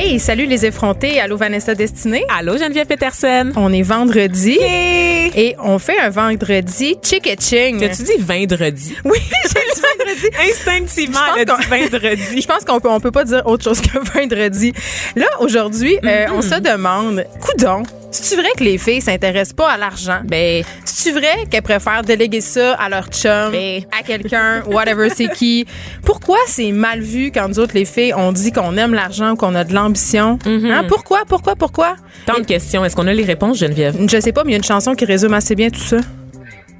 [0.00, 1.18] Hey, salut les effrontés.
[1.18, 2.24] Allô Vanessa Destinée.
[2.28, 3.50] Allô Geneviève Peterson.
[3.56, 4.56] On est vendredi.
[4.62, 5.32] Hey!
[5.34, 7.80] Et on fait un vendredi chick-ching.
[7.80, 8.94] T'as-tu dit vendredi?
[9.04, 10.36] Oui, j'ai dit vendredi.
[10.52, 12.40] Instinctivement, Je elle a dit vendredi.
[12.42, 14.72] Je pense qu'on peut, on peut pas dire autre chose que vendredi.
[15.16, 19.76] Là, aujourd'hui, euh, on se demande, coudon, c'est-tu vrai que les filles s'intéressent pas à
[19.76, 20.20] l'argent?
[20.24, 23.82] Ben, C'est-tu vrai qu'elles préfèrent déléguer ça à leur chum, Ben.
[23.98, 25.66] à quelqu'un, whatever c'est qui?
[26.04, 29.36] Pourquoi c'est mal vu quand nous autres, les filles, on dit qu'on aime l'argent ou
[29.36, 30.38] qu'on a de l'ambition?
[30.46, 30.84] Hein?
[30.88, 31.96] Pourquoi, pourquoi, pourquoi?
[32.26, 32.84] tant de questions.
[32.84, 33.96] Est-ce qu'on a les réponses, Geneviève?
[34.08, 35.96] Je sais pas, mais il y a une chanson qui résume assez bien tout ça.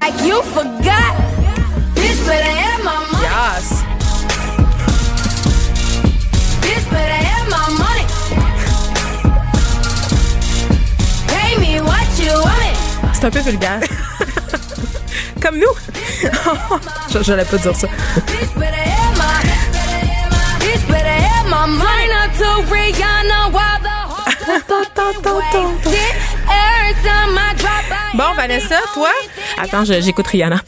[0.01, 1.18] Like you forgot.
[13.19, 13.79] C'est un peu vulgaire.
[15.41, 15.73] Comme nous.
[17.11, 17.87] Je J'allais pas dire ça.
[28.15, 29.09] Bon, Vanessa, toi,
[29.61, 30.61] Attends, j'écoute Rihanna.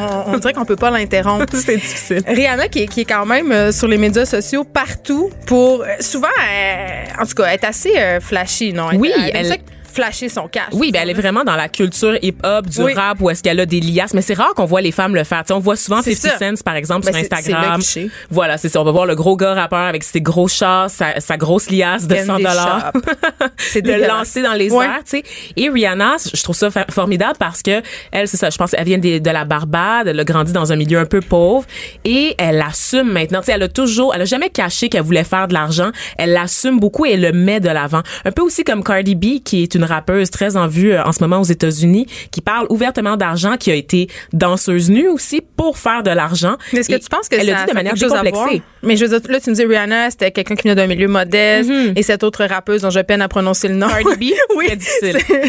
[0.00, 1.44] on, on dirait qu'on peut pas l'interrompre.
[1.54, 2.22] C'est difficile.
[2.26, 5.86] Rihanna qui, est- qui est quand même euh, sur les médias sociaux partout pour euh,
[6.00, 8.88] souvent euh, en tout cas elle est assez euh, flashy non?
[8.94, 9.60] Oui, elle, aime elle-
[9.92, 12.94] flasher son cash Oui, ben elle est vraiment dans la culture hip-hop, du Oui.
[12.94, 14.14] rap, où est-ce qu'elle a des liasses.
[14.14, 15.40] Mais c'est rare qu'on voit les femmes le faire.
[15.42, 16.56] Tu sais, on voit souvent C'est 50 ça.
[16.56, 17.80] Cent, par exemple, Ben, sur Instagram.
[17.96, 18.10] le.
[18.30, 18.80] Voilà, c'est ça.
[18.80, 22.06] On va voir le gros gars rappeur avec ses gros chars, sa, sa grosse liasse
[22.06, 22.92] de Candy 100 dollars.
[22.94, 23.00] shop.
[23.56, 25.22] C'est de lancer dans les airs, tu sais.
[25.56, 27.82] Et Rihanna, je trouve ça formidable parce que
[28.12, 30.72] elle, c'est ça, je pense, elle vient des- de, la Barbade, elle a grandi dans
[30.72, 31.66] un milieu un peu pauvre
[32.04, 33.40] et elle assume maintenant.
[33.40, 35.90] Tu sais, elle a toujours, elle a jamais caché qu'elle voulait faire de l'argent.
[36.18, 38.02] Elle l'assume beaucoup et elle le met de l'avant.
[38.24, 41.12] Un peu aussi comme Cardi B, qui est une rappeuse très en vue euh, en
[41.12, 45.78] ce moment aux États-Unis, qui parle ouvertement d'argent, qui a été danseuse nue aussi pour
[45.78, 46.56] faire de l'argent.
[46.72, 48.62] Mais est-ce que tu penses que elle ça, le dit de manière décomplexée.
[48.82, 51.08] Mais je veux dire, là, tu me dis Rihanna, c'était quelqu'un qui vient d'un milieu
[51.08, 51.92] modeste Mhm.
[51.96, 53.88] et cette autre rappeuse dont je peine à prononcer le nom.
[53.88, 54.34] Cardi B?
[54.56, 54.66] oui.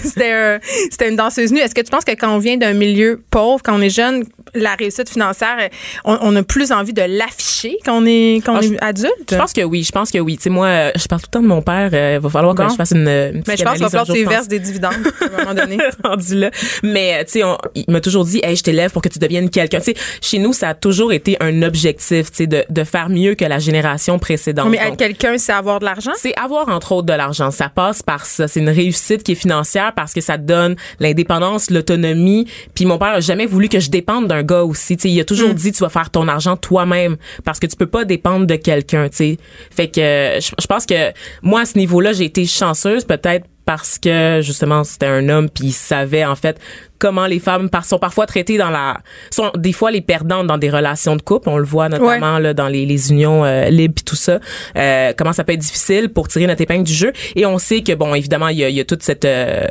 [0.04, 1.60] C'était une danseuse nue.
[1.60, 4.24] Est-ce que tu penses que quand on vient d'un milieu pauvre, quand on est jeune,
[4.54, 5.70] la réussite financière,
[6.06, 9.14] on, on a plus envie de l'afficher quand on est, quand on Ah, est adulte?
[9.32, 10.38] Je pense que oui, je pense que oui.
[10.38, 11.90] Tu sais, moi, euh, je parle tout le temps de mon père.
[11.94, 12.66] euh, Il va falloir Bon.
[12.66, 14.60] que je fasse une, une Mais je pense qu'il va falloir que tu verses des
[14.60, 15.78] dividendes à un moment donné.
[16.04, 16.52] rendu là.
[16.84, 17.44] Mais euh, tu sais,
[17.76, 19.80] il m'a toujours dit, hey, je t'élève pour que tu deviennes quelqu'un.
[19.80, 23.10] Tu sais, chez nous, ça a toujours été un objectif, tu sais, de, de faire
[23.10, 24.70] mieux que la génération précédente.
[24.70, 26.12] Mais être quelqu'un, c'est avoir de l'argent?
[26.18, 27.52] c'est avoir entre autres de l'argent.
[27.52, 28.48] Ça passe par ça.
[28.48, 32.48] C'est une réussite qui est financière parce que ça te donne l'indépendance, l'autonomie.
[32.76, 34.98] Puis mon père a jamais voulu que je dépende d'un gars aussi.
[34.98, 37.76] Tu sais, il a toujours dit tu vas faire ton argent toi-même parce que tu
[37.76, 39.10] peux pas dépendre de quelqu'un.
[39.10, 39.38] Tu sais,
[39.72, 41.12] fait que euh, je, je pense que
[41.42, 45.66] moi à ce niveau-là j'ai été chanceuse peut-être parce que justement c'était un homme puis
[45.66, 46.60] il savait en fait
[47.00, 48.98] comment les femmes par- sont parfois traitées dans la
[49.32, 51.50] sont des fois les perdantes dans des relations de couple.
[51.50, 54.40] On le voit notamment là, dans les, les unions euh, libres tout ça.
[54.76, 57.14] Euh, comment ça peut être difficile pour tirer notre épingle du jeu.
[57.36, 59.66] Et on sait que bon évidemment il y a, y a toute cette euh,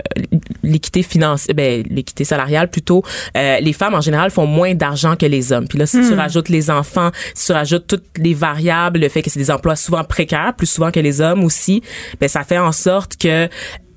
[0.63, 3.03] l'équité financière ben l'équité salariale plutôt.
[3.37, 5.69] Euh, les femmes en général font moins d'argent que les hommes.
[5.69, 9.23] Puis là si tu rajoutes les enfants si tu rajoutes toutes les variables le fait
[9.23, 11.83] que c'est des emplois souvent précaires plus souvent que les hommes aussi
[12.21, 13.49] ben ça fait en sorte que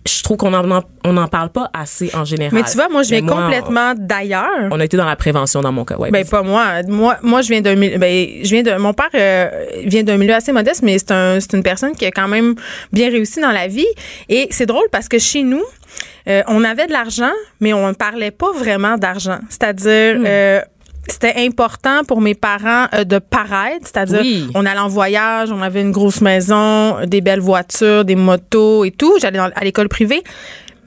[0.06, 2.54] je trouve qu'on en, on en parle pas assez en général.
[2.54, 4.70] Mais tu vois, moi, je viens moi, complètement d'ailleurs.
[4.72, 5.96] On a été dans la prévention dans mon cas.
[5.98, 6.82] Ouais, Ben pas moi.
[6.88, 7.98] Moi, moi je viens d'un milieu.
[7.98, 8.76] Ben, je viens de.
[8.78, 9.50] Mon père euh,
[9.86, 12.56] vient d'un milieu assez modeste, mais c'est un, c'est une personne qui a quand même
[12.92, 13.88] bien réussi dans la vie.
[14.30, 15.64] Et c'est drôle parce que chez nous,
[16.28, 19.40] euh, on avait de l'argent, mais on ne parlait pas vraiment d'argent.
[19.50, 20.20] C'est-à-dire.
[20.20, 20.26] Hmm.
[20.26, 20.62] euh,
[21.08, 24.48] c'était important pour mes parents euh, de paraître, c'est-à-dire Oui.
[24.56, 28.92] on allait en voyage, on avait une grosse maison, des belles voitures, des motos et
[28.92, 29.16] tout.
[29.20, 30.24] J'allais à l'école privée.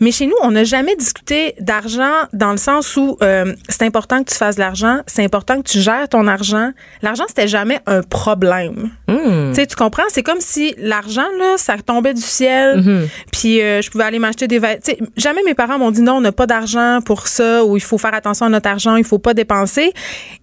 [0.04, 4.22] Mais chez nous, on n'a jamais discuté d'argent dans le sens où euh, c'est important
[4.22, 6.72] que tu fasses de l'argent, c'est important que tu gères ton argent.
[7.00, 8.90] L'argent, c'était jamais un problème.
[9.08, 9.48] Hmm.
[9.48, 10.02] Tu sais, tu comprends?
[10.10, 13.08] C'est comme si l'argent, là, ça tombait du ciel, Mhm.
[13.32, 15.06] puis euh, je pouvais aller m'acheter des vêtements.
[15.16, 17.96] Jamais mes parents m'ont dit non, on n'a pas d'argent pour ça, ou il faut
[17.96, 19.94] faire attention à notre argent, il faut pas dépenser.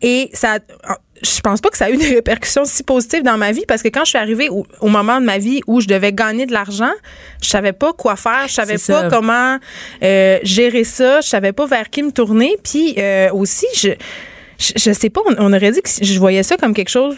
[0.02, 0.57] Et ça,
[1.21, 3.81] je pense pas que ça a eu des répercussions si positives dans ma vie parce
[3.81, 6.45] que quand je suis arrivée au, au moment de ma vie où je devais gagner
[6.45, 6.91] de l'argent,
[7.41, 9.07] je savais pas quoi faire, je savais pas ça.
[9.09, 9.57] comment
[10.03, 12.56] euh, gérer ça, je savais pas vers qui me tourner.
[12.63, 13.89] Puis euh, aussi, je,
[14.57, 17.15] je, je sais pas, on, on aurait dit que je voyais ça comme quelque chose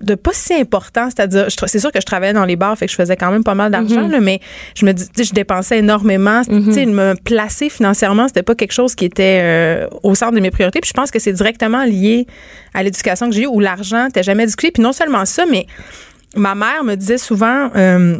[0.00, 2.92] de pas si important, c'est-à-dire, c'est sûr que je travaillais dans les bars, fait que
[2.92, 4.20] je faisais quand même pas mal d'argent, Mhm.
[4.20, 4.40] mais
[4.76, 8.94] je me dis, je dépensais énormément, tu sais, me placer financièrement, c'était pas quelque chose
[8.94, 10.80] qui était euh, au centre de mes priorités.
[10.80, 12.26] Puis je pense que c'est directement lié
[12.74, 14.70] à l'éducation que j'ai eue, où l'argent n'était jamais discuté.
[14.70, 15.66] Puis non seulement ça, mais
[16.36, 17.70] ma mère me disait souvent.
[17.74, 18.18] euh,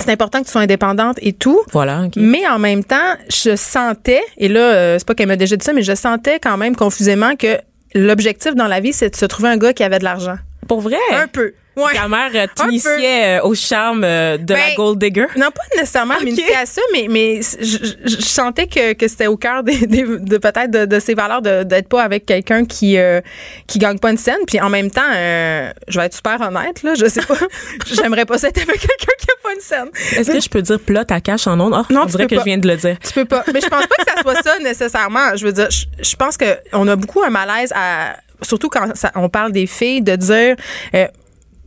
[0.00, 1.60] c'est important que tu sois indépendante et tout.
[1.70, 2.08] Voilà.
[2.16, 5.64] Mais en même temps, je sentais, et là, euh, c'est pas qu'elle m'a déjà dit
[5.64, 7.58] ça, mais je sentais quand même confusément que
[7.94, 10.34] l'objectif dans la vie, c'est de se trouver un gars qui avait de l'argent.
[10.68, 10.96] Pour vrai?
[11.12, 11.52] Un peu.
[11.76, 11.92] Ouais.
[11.92, 15.26] Ta mère euh, t'initiait euh, au charme euh, de la Ben, gold digger?
[15.36, 16.22] Non, pas nécessairement Ok.
[16.22, 19.84] m'initier à ça, mais, mais je, je- je sentais que, que c'était au cœur des,
[19.88, 23.20] des- de peut-être de, de ses valeurs d'être pas avec quelqu'un qui euh,
[23.66, 24.38] qui gagne pas une scène.
[24.46, 27.34] Puis en même temps, euh, je vais être super honnête, là, je sais pas,
[27.92, 29.88] j'aimerais pas être avec quelqu'un qui a pas une scène.
[30.16, 31.74] Est-ce que je peux dire plot à cache en ondes?
[31.76, 32.42] Oh, Non, on tu dirait que pas.
[32.42, 32.96] je viens de le dire.
[33.04, 33.42] Tu peux pas.
[33.52, 35.34] Mais je pense pas que ça soit ça nécessairement.
[35.34, 38.86] Je veux dire, je, je pense que on a beaucoup un malaise à, surtout quand
[39.14, 40.56] on parle des filles, de dire.
[40.94, 41.06] euh,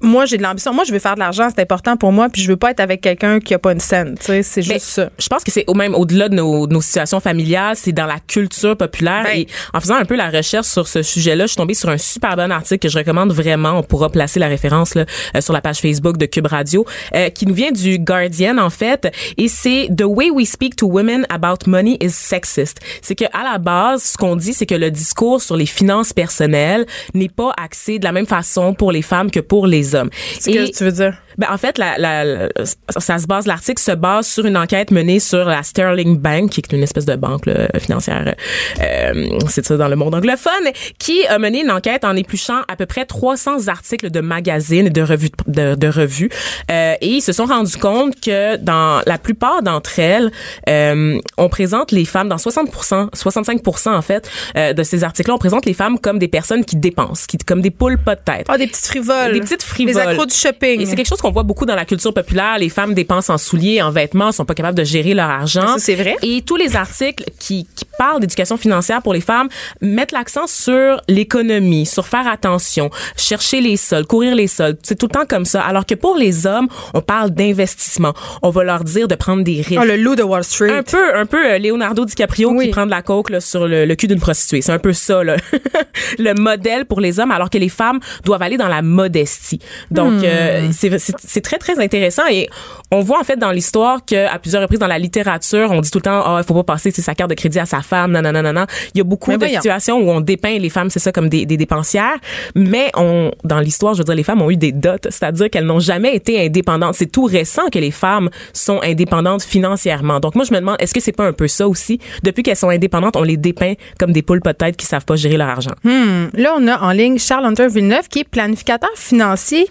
[0.01, 0.73] moi, j'ai de l'ambition.
[0.73, 2.79] Moi, je veux faire de l'argent, c'est important pour moi, puis je veux pas être
[2.79, 4.15] avec quelqu'un qui a pas une scène.
[4.19, 5.09] Tu sais, c'est Mais juste ça.
[5.17, 8.19] Je pense que c'est au même au-delà de nos, nos situations familiales, c'est dans la
[8.19, 9.23] culture populaire.
[9.23, 9.39] Ben.
[9.39, 11.97] et en faisant un peu la recherche sur ce sujet-là, je suis tombée sur un
[11.97, 13.71] super bon article que je recommande vraiment.
[13.71, 15.05] On pourra placer la référence là,
[15.35, 16.85] euh, sur la page Facebook de Cube Radio,
[17.15, 19.11] euh, qui nous vient du Guardian en fait.
[19.37, 22.79] Et c'est The way we speak to women about money is sexist.
[23.01, 26.13] C'est que à la base, ce qu'on dit, c'est que le discours sur les finances
[26.13, 26.85] personnelles
[27.15, 30.09] n'est pas axé de la même façon pour les femmes que pour les hommes.
[30.39, 31.17] C'est ce que tu veux dire?
[31.37, 32.49] Ben, en fait, la, la, la-
[32.97, 36.61] ça se base, l'article se base sur une enquête menée sur la Sterling Bank, qui
[36.61, 38.33] est une espèce de banque là, financière,
[38.81, 40.51] euh, c'est ça dans le monde anglophone,
[40.97, 44.89] qui a mené une enquête en épluchant à peu près 300 articles de magazines et
[44.89, 46.29] de revues, de, de revues,
[46.71, 50.31] euh, et ils se sont rendus compte que dans la plupart d'entre elles,
[50.69, 55.65] euh, on présente les femmes dans 60%, 65% en fait de ces articles-là, on présente
[55.65, 58.45] les femmes comme des personnes qui dépensent, qui comme des poules pas de tête.
[58.49, 59.33] Ah, des petites frivoles.
[59.33, 59.76] Des petites frivoles.
[59.85, 60.81] Accros du shopping.
[60.81, 62.57] Et c'est quelque chose qu'on voit beaucoup dans la culture populaire.
[62.59, 65.77] Les femmes dépensent en souliers, en vêtements, sont pas capables de gérer leur argent.
[65.77, 66.15] C'est vrai.
[66.21, 69.47] Et tous les articles qui, qui parlent d'éducation financière pour les femmes
[69.81, 74.77] mettent l'accent sur l'économie, sur faire attention, chercher les soldes, courir les soldes.
[74.83, 75.61] C'est tout le temps comme ça.
[75.63, 78.13] Alors que pour les hommes, on parle d'investissement.
[78.41, 79.79] On va leur dire de prendre des risques.
[79.81, 80.71] Ah, le loup de Wall Street.
[80.71, 82.65] Un peu, un peu euh, Leonardo DiCaprio Oui.
[82.65, 84.61] qui prend de la coke là, sur le, le cul d'une prostituée.
[84.61, 85.35] C'est un peu ça, là.
[86.19, 89.59] le modèle pour les hommes, alors que les femmes doivent aller dans la modestie.
[89.91, 90.21] Donc, Hmm.
[90.23, 92.23] euh, c'est- très, très intéressant.
[92.31, 92.49] Et
[92.91, 95.91] on voit, en fait, dans l'histoire que à plusieurs reprises dans la littérature, on dit
[95.91, 98.11] tout le temps, oh, il faut pas passer sa carte de crédit à sa femme,
[98.11, 98.65] non, non, non, non, non.
[98.93, 99.55] Il y a beaucoup Mais de voyons.
[99.61, 102.17] situations où on dépeint les femmes, c'est ça, comme des, des dépensières.
[102.55, 105.65] Mais on, dans l'histoire, je veux dire, les femmes ont eu des dots, c'est-à-dire qu'elles
[105.65, 106.95] n'ont jamais été indépendantes.
[106.95, 110.19] C'est tout récent que les femmes sont indépendantes financièrement.
[110.19, 111.99] Donc moi, je me demande, est-ce que c'est pas un peu ça aussi?
[112.23, 115.37] Depuis qu'elles sont indépendantes, on les dépeint comme des poules peut-être qui savent pas gérer
[115.37, 115.71] leur argent.
[115.83, 116.27] Hmm.
[116.33, 119.67] Là, on a en ligne Charles Hunter Villeneuve, qui est planificateur financier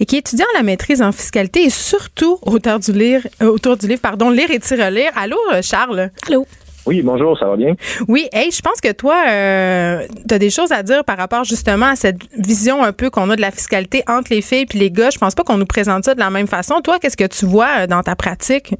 [0.00, 3.46] et qui est étudiant à la maîtrise en fiscalité et surtout auteur du livre, euh,
[3.46, 5.10] auteur du livre, pardon, Lire et relire.
[5.16, 6.10] Allô, euh, Charles?
[6.28, 6.46] Allô?
[6.86, 7.74] Oui, bonjour, ça va bien?
[8.08, 11.44] Oui, hey, je pense que toi, euh, tu as des choses à dire par rapport
[11.44, 14.78] justement à cette vision un peu qu'on a de la fiscalité entre les filles et
[14.78, 15.10] les gars.
[15.10, 16.80] Je pense pas qu'on nous présente ça de la même façon.
[16.82, 18.74] Toi, qu'est-ce que tu vois euh, dans ta pratique?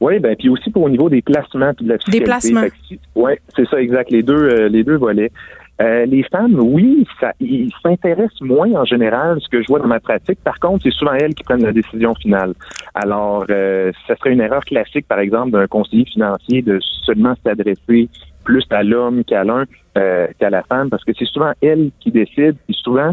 [0.00, 2.24] Oui, ben puis aussi pour au niveau des placements puis de la fiscalité.
[2.24, 2.62] placements.
[2.64, 5.30] Que si- Ouais, c'est ça exact, les deux euh, les deux volets.
[5.80, 9.86] Euh, les femmes, oui, ça, ils s'intéressent moins en général, ce que je vois dans
[9.86, 10.38] ma pratique.
[10.42, 12.54] Par contre, c'est souvent elles qui prennent la décision finale.
[12.94, 18.08] Alors, euh, ça serait une erreur classique, par exemple, d'un conseiller financier de seulement s'adresser
[18.44, 19.64] plus à l'homme qu'à l'un,
[19.98, 23.12] euh, qu'à la femme, parce que c'est souvent elles qui décident, puis souvent,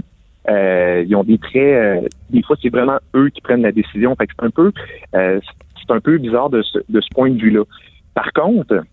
[0.49, 4.15] euh, ils ont des traits, des fois, c'est vraiment eux qui prennent la décision.
[4.15, 4.71] Fait que c'est un peu,
[5.11, 7.63] c'est un peu bizarre de ce, de ce point de vue-là.
[8.13, 8.83] Par contre,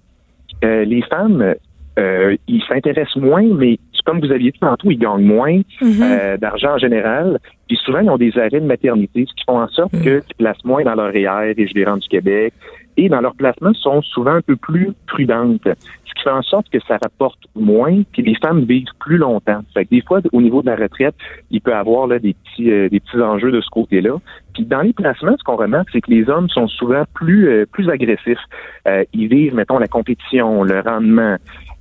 [0.62, 1.54] les femmes,
[2.00, 6.74] euh, ils s'intéressent moins, mais comme vous aviez dit tantôt, ils gagnent moins euh, d'argent
[6.74, 7.38] en général.
[7.68, 10.64] Puis souvent, ils ont des arrêts de maternité, ce qui font en sorte qu'ils placent
[10.64, 12.52] moins dans leur REER, Région du Québec.
[12.96, 16.68] et dans leur placement sont souvent un peu plus prudentes, ce qui fait en sorte
[16.70, 19.60] que ça rapporte moins, puis les femmes vivent plus longtemps.
[19.74, 21.14] Fait que des fois, au niveau de la retraite,
[21.50, 24.16] il peut y avoir là, des petits euh, des petits enjeux de ce côté-là.
[24.54, 27.66] Puis dans les placements, ce qu'on remarque, c'est que les hommes sont souvent plus euh,
[27.70, 28.44] plus agressifs.
[28.88, 31.36] Euh, ils vivent, mettons, la compétition, le rendement.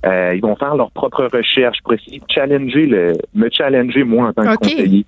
[0.06, 4.28] Euh, ils vont faire leurs propres recherches pour essayer de challenger le, me challenger moi
[4.28, 5.04] en tant que conseiller.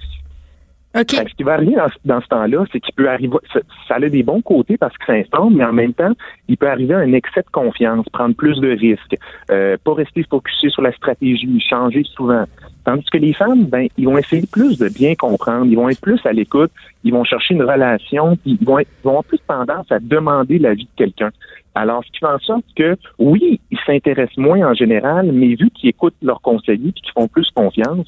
[0.94, 1.10] OK.
[1.10, 3.60] Fait que ce qui va arriver dans, dans ce temps-là, c'est qu'il peut arriver, ça,
[3.88, 6.12] ça a des bons côtés parce que ça informe, mais en même temps,
[6.48, 9.16] il peut arriver un excès de confiance, prendre plus de risques,
[9.50, 12.44] euh, pas rester focusé sur la stratégie, changer souvent.
[12.84, 16.00] Tandis que les femmes, ben, ils vont essayer plus de bien comprendre, ils vont être
[16.00, 16.72] plus à l'écoute,
[17.04, 19.98] ils vont chercher une relation, puis ils vont, être- ils vont avoir plus tendance à
[20.00, 21.30] demander l'avis de quelqu'un.
[21.74, 25.70] Alors, ce qui fait en sorte que, oui, ils s'intéressent moins en général, mais vu
[25.70, 28.06] qu'ils écoutent leurs conseillers et qu'ils font plus confiance,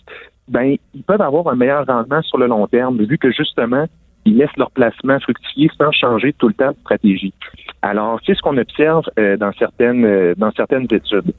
[0.49, 3.87] ben, ils peuvent avoir un meilleur rendement sur le long terme, vu que justement,
[4.27, 7.33] ils laissent leur placement fructifier sans changer tout le temps de stratégie.
[7.81, 11.33] Alors, c'est ce qu'on observe euh, dans certaines euh, dans certaines études.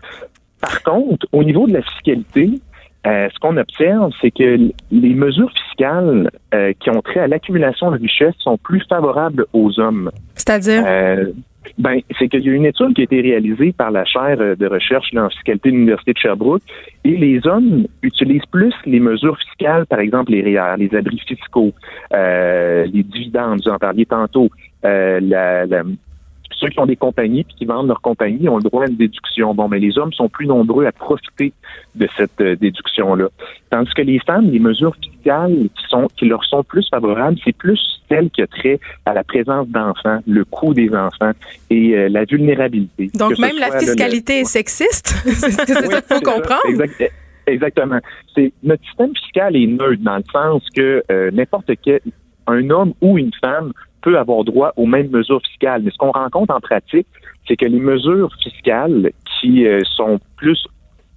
[0.62, 2.60] Par contre, au niveau de la fiscalité,
[3.06, 4.58] euh, ce qu'on observe, c'est que
[4.92, 9.80] les mesures fiscales euh, qui ont trait à l'accumulation de richesses sont plus favorables aux
[9.80, 10.10] hommes.
[10.36, 10.84] C'est-à-dire?
[10.86, 11.26] Euh,
[11.80, 14.68] ben, c'est qu'il y a une étude qui a été réalisée par la chaire de
[14.68, 16.62] recherche en fiscalité de l'Université de Sherbrooke
[17.04, 21.74] et les hommes utilisent plus les mesures fiscales, par exemple les REER, les abris fiscaux,
[22.14, 24.50] euh, les dividendes, vous en parliez tantôt,
[24.86, 25.84] euh, la, la-
[26.60, 28.96] ceux qui ont des compagnies puis qui vendent leurs compagnies ont le droit à une
[28.96, 29.54] déduction.
[29.54, 31.54] Bon, mais les hommes sont plus nombreux à profiter
[31.96, 33.28] de cette euh, déduction-là.
[33.70, 37.56] Tandis que les femmes, les mesures fiscales qui sont qui leur sont plus favorables, c'est
[37.56, 41.32] plus celles qui ont trait à la présence d'enfants, le coût des enfants
[41.70, 43.10] et euh, la vulnérabilité.
[43.16, 45.08] Donc, même la le- fiscalité est sexiste?
[45.26, 46.34] c'est ça oui, qu'il faut ça.
[46.34, 46.62] comprendre?
[46.70, 47.12] Exact-
[47.48, 48.00] exactement.
[48.36, 52.00] C'est notre système fiscal est neutre dans le sens que euh, n'importe quel
[52.48, 53.72] un homme ou une femme
[54.06, 55.82] peut avoir droit aux mêmes mesures fiscales.
[55.84, 57.08] Mais ce qu'on rencontre en pratique,
[57.48, 60.64] c'est que les mesures fiscales qui euh, sont plus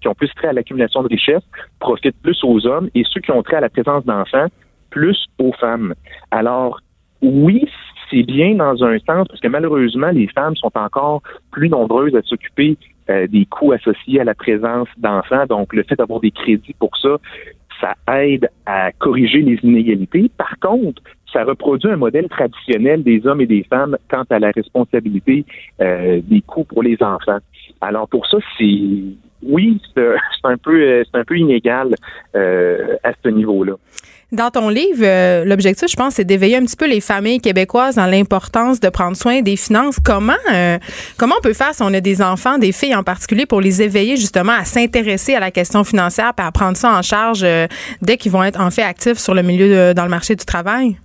[0.01, 1.43] qui ont plus trait à l'accumulation de richesses
[1.81, 4.47] profitent plus aux hommes et ceux qui ont trait à la présence d'enfants
[4.91, 5.93] plus aux femmes.
[6.31, 6.81] Alors,
[7.21, 7.69] oui,
[8.09, 12.23] c'est bien dans un sens parce que malheureusement, les femmes sont encore plus nombreuses à
[12.23, 12.79] s'occuper
[13.11, 15.47] euh, des coûts associés à la présence d'enfants.
[15.47, 17.17] Donc, le fait d'avoir des crédits pour ça,
[17.81, 20.31] ça aide à corriger les inégalités.
[20.37, 24.51] Par contre, ça reproduit un modèle traditionnel des hommes et des femmes quant à la
[24.51, 25.45] responsabilité
[25.81, 27.39] euh, des coûts pour les enfants.
[27.81, 28.79] Alors pour ça, c'est
[29.43, 30.03] oui, c'est
[30.45, 31.95] un peu euh, c'est un peu inégal
[32.35, 33.75] euh, à ce niveau-là.
[34.31, 37.95] Dans ton livre, euh, l'objectif, je pense, c'est d'éveiller un petit peu les familles québécoises
[37.95, 39.99] dans l'importance de prendre soin des finances.
[40.05, 40.77] Comment euh,
[41.19, 43.81] comment on peut faire si on a des enfants, des filles en particulier, pour les
[43.81, 47.67] éveiller justement à s'intéresser à la question financière et à prendre ça en charge euh,
[48.03, 50.45] dès qu'ils vont être en fait actifs sur le milieu de- dans le marché du
[50.45, 50.97] travail?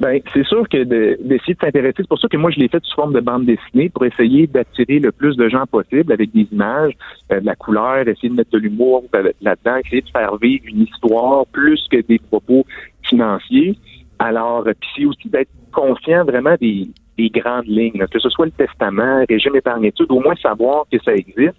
[0.00, 2.68] Ben, c'est sûr que de- d'essayer de s'intéresser, c'est pour ça que moi je l'ai
[2.68, 6.32] fait sous forme de bande dessinée pour essayer d'attirer le plus de gens possible avec
[6.32, 6.92] des images,
[7.30, 10.64] euh, de la couleur, essayer de mettre de l'humour euh, là-dedans, essayer de faire vivre
[10.66, 12.64] une histoire plus que des propos
[13.02, 13.76] financiers.
[14.18, 18.28] Alors, euh, puis c'est aussi d'être conscient vraiment des, des grandes lignes, là, que ce
[18.28, 21.56] soit le testament, régime épargne-études, au moins savoir que ça existe.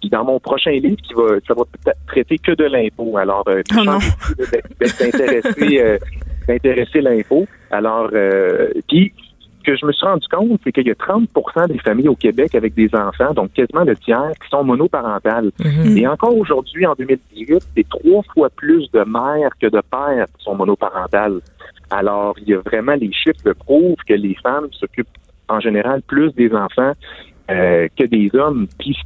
[0.00, 3.16] Puis dans mon prochain livre, qui va, ça va peut-être traiter que de l'impôt.
[3.16, 3.82] Alors, euh, Oh
[4.80, 5.98] d'être intéressé, euh,
[6.46, 7.46] d'intéresser l'impôt.
[7.70, 9.12] Alors, euh, puis,
[9.58, 12.16] ce que je me suis rendu compte, c'est qu'il y a 30% des familles au
[12.16, 15.50] Québec avec des enfants, donc quasiment le tiers, qui sont monoparentales.
[15.96, 20.44] Et encore aujourd'hui, en 2018, c'est trois fois plus de mères que de pères qui
[20.44, 21.40] sont monoparentales.
[21.90, 25.08] Alors, il y a vraiment, les chiffres le prouvent que les femmes s'occupent
[25.48, 26.92] en général plus des enfants
[27.50, 28.66] euh, que des hommes.
[28.78, 28.96] Puis,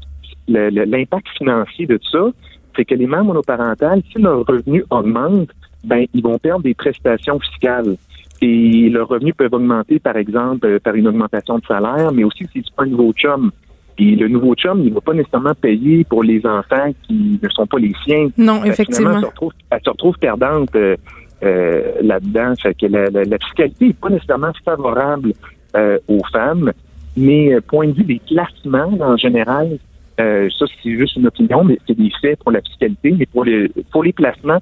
[0.48, 2.30] l'impact financier de tout ça,
[2.76, 5.50] c'est que les mères monoparentales, si leurs revenus augmentent,
[5.84, 7.96] ben, ils vont perdre des prestations fiscales.
[8.40, 12.44] Et leurs revenus peuvent augmenter, par exemple, euh, par une augmentation de salaire, mais aussi
[12.52, 13.50] si c'est pas un nouveau chum.
[13.96, 17.48] Puis le nouveau chum, il ne va pas nécessairement payer pour les enfants qui ne
[17.48, 18.28] sont pas les siens.
[18.36, 19.14] Non, que effectivement.
[19.14, 20.96] elle se retrouve, elle se retrouve perdante euh,
[21.42, 22.54] euh, là-dedans.
[22.62, 25.32] Fait que la, la- la fiscalité n'est pas nécessairement favorable
[25.76, 26.72] euh, aux femmes,
[27.16, 29.78] mais euh, point de vue des classements en général,
[30.20, 33.44] euh, ça c'est juste une opinion, mais c'est des faits pour la fiscalité, mais pour
[33.44, 34.58] les pour les placements,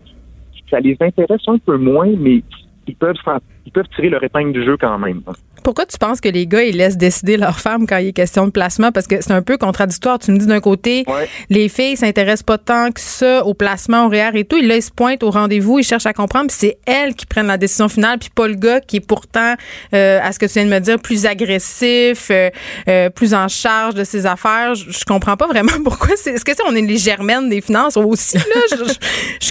[0.70, 2.42] ça les intéresse un peu moins, mais
[2.86, 3.16] ils peuvent
[3.64, 5.22] ils peuvent tirer leur épingle du jeu quand même.
[5.66, 8.46] Pourquoi tu penses que les gars, ils laissent décider leur femme quand il est question
[8.46, 8.92] de placement?
[8.92, 10.20] Parce que c'est un peu contradictoire.
[10.20, 11.28] Tu me dis d'un côté, Ouais.
[11.50, 14.56] les filles s'intéressent pas tant que ça au placement, au REER et tout.
[14.58, 17.26] Ils, là, ils se pointent au rendez-vous, ils cherchent à comprendre, puis c'est elles qui
[17.26, 19.54] prennent la décision finale, puis pas le gars qui est pourtant,
[19.92, 22.48] euh, à ce que tu viens de me dire, plus agressif, euh,
[22.88, 24.76] euh, plus en charge de ses affaires.
[24.76, 26.10] Je, je comprends pas vraiment pourquoi.
[26.14, 28.36] Est-ce que c'est on est les germaines des finances aussi?
[28.38, 28.44] Là?
[28.70, 28.92] Je, je-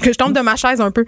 [0.01, 1.03] je- je tombe de ma chaise un peu.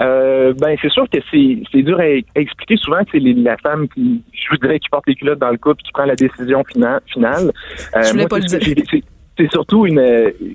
[0.00, 2.76] Euh, ben c'est sûr que c'est dur à, à expliquer.
[2.76, 5.82] Souvent, c'est la femme qui, je vous dirais, qui porte les culottes dans le couple,
[5.82, 7.50] qui prend la décision fina- finale.
[7.96, 8.84] Euh, Je voulais moi, pas le c'est- dire.
[8.90, 9.02] c'est-
[9.52, 10.02] surtout une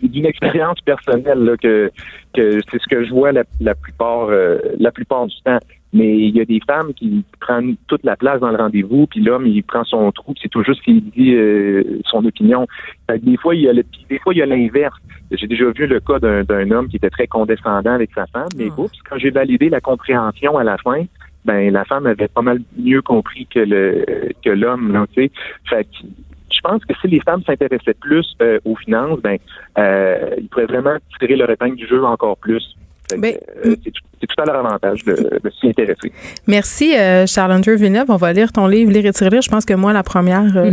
[0.01, 1.89] d'une expérience personnelle là, que
[2.33, 5.59] que c'est ce que je vois la, la plupart euh, la plupart du temps.
[5.93, 9.21] Mais il y a des femmes qui prennent toute la place dans le rendez-vous, puis
[9.21, 12.67] l'homme il prend son trou, c'est tout juste qu'il dit euh, son opinion.
[13.09, 14.97] Des fois il y a le, des fois il y a l'inverse.
[15.31, 18.49] J'ai déjà vu le cas d'un d'un homme qui était très condescendant avec sa femme,
[18.57, 21.03] mais oups, quand j'ai validé la compréhension à la fin,
[21.45, 24.05] ben la femme avait pas mal mieux compris que le
[24.43, 25.31] que l'homme, là, tu sais.
[25.69, 26.07] Fait que
[26.53, 29.37] je pense que si les femmes s'intéressaient plus euh, aux finances, ben
[29.77, 32.75] euh, ils pourraient vraiment tirer leur épingle du jeu encore plus.
[33.17, 36.11] Ben, euh, c'est tout- à leur avantage de, de s'y intéresser.
[36.47, 38.05] Merci, euh, Charles-Andrew Villeneuve.
[38.09, 39.41] On va lire ton livre, Lire et tirer lire.
[39.41, 40.71] Je pense que moi, la première, euh,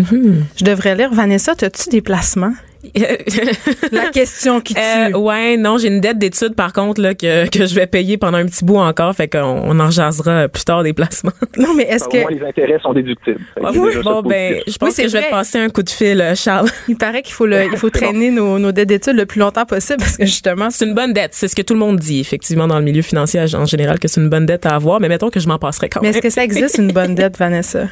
[0.56, 1.12] je devrais lire.
[1.12, 2.52] Vanessa, as-tu des placements?
[3.92, 4.80] La question qui tue.
[4.80, 8.16] Euh, ouais, non, j'ai une dette d'études par contre là que, que je vais payer
[8.16, 11.32] pendant un petit bout encore, fait qu'on on en jasera plus tard des placements.
[11.58, 12.18] non, mais est-ce Au que...
[12.18, 13.40] moins, les intérêts sont déductibles.
[13.60, 16.34] Bon ben, je pense Oui, que je vais te passer un coup de fil, euh,
[16.34, 16.68] Charles.
[16.88, 19.66] Il paraît qu'il faut, le, il faut traîner nos, nos dettes d'études le plus longtemps
[19.66, 22.20] possible parce que justement, C'est une bonne dette, c'est ce que tout le monde dit
[22.20, 25.08] effectivement dans le milieu financier en général que c'est une bonne dette à avoir, mais
[25.08, 26.14] mettons que je m'en passerai quand mais même.
[26.16, 27.88] est-ce que ça existe une bonne dette, Vanessa?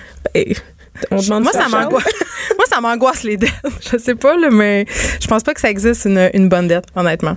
[1.11, 2.05] Hey, on demande Moi, ça, m'angoisse.
[2.57, 3.53] Moi, ça m'angoisse les dettes.
[3.93, 4.85] Je sais pas, là, mais
[5.21, 7.37] je pense pas que ça existe une, une bonne dette, honnêtement.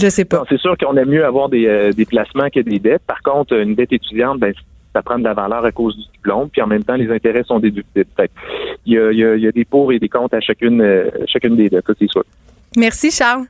[0.00, 0.42] Je sais pas.
[0.48, 3.02] C'est sûr qu'on aime mieux avoir des, euh, des placements que des dettes.
[3.06, 4.52] Par contre, une dette étudiante, ben,
[4.92, 7.44] ça prend de la valeur à cause du diplôme, puis en même temps, les intérêts
[7.44, 8.06] sont déductibles.
[8.86, 10.40] Il y a, il y a- il y a des pour et des contre à
[10.40, 12.24] chacune, euh, chacune des dettes, ça, c'est sûr.
[12.76, 13.44] Merci, Charles.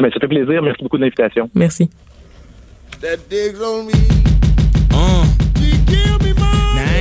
[0.00, 0.62] Mais ça fait plaisir.
[0.62, 1.48] Merci beaucoup de l'invitation.
[1.54, 1.88] Merci.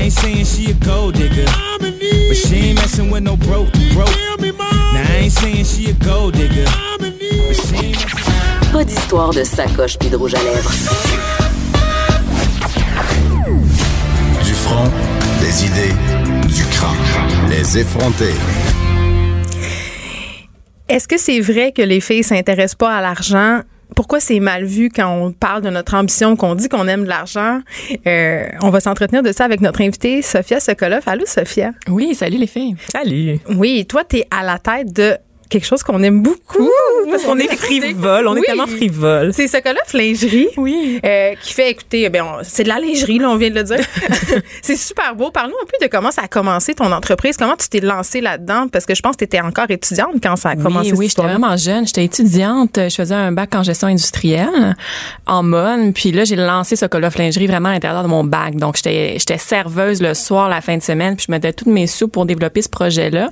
[0.09, 1.45] Ain't saying she a gold digger,
[1.79, 4.09] but she ain't messing with no broke, broke.
[4.39, 6.65] Now I ain't saying she a gold digger,
[6.97, 7.13] but
[7.53, 8.71] she ain't messing.
[8.71, 10.71] Pas d'histoire de sacoche puis de rouge à lèvres.
[14.43, 14.89] Du front,
[15.41, 15.93] des idées,
[16.55, 17.49] du crâne.
[17.49, 18.33] Les effronter.
[20.87, 23.61] Est-ce que c'est vrai que les filles s'intéressent pas à l'argent?
[23.95, 27.09] Pourquoi c'est mal vu quand on parle de notre ambition, qu'on dit qu'on aime de
[27.09, 27.61] l'argent?
[28.07, 31.03] Euh, on va s'entretenir de ça avec notre invitée, Sophia Sokolov.
[31.05, 31.71] Allô, Sophia?
[31.89, 32.75] Oui, salut les filles.
[32.91, 33.39] Salut.
[33.49, 35.17] Oui, toi, tu es à la tête de
[35.49, 36.69] quelque chose qu'on aime beaucoup.
[37.09, 38.39] Parce qu'on est frivole, on Oui.
[38.39, 39.33] est tellement frivole.
[39.33, 40.47] C'est Sokolov Lingerie.
[40.57, 40.99] Oui.
[41.03, 43.79] Euh, qui fait écouter, ben, c'est de la lingerie, là, on vient de le dire.
[44.61, 45.31] c'est super beau.
[45.31, 48.67] Parle-nous un peu de comment ça a commencé ton entreprise, comment tu t'es lancée là-dedans,
[48.67, 50.93] parce que je pense que tu étais encore étudiante quand ça a commencé.
[50.93, 51.85] Oui, j'étais vraiment jeune.
[51.87, 52.77] J'étais étudiante.
[52.89, 54.75] Je faisais un bac en gestion industrielle
[55.25, 55.93] en mode.
[55.93, 58.55] Puis là, j'ai lancé ce Colof Lingerie vraiment à l'intérieur de mon bac.
[58.55, 61.15] Donc, j'étais j'étais serveuse le soir, la fin de semaine.
[61.15, 63.29] Puis je mettais toutes mes sous pour développer ce projet-là.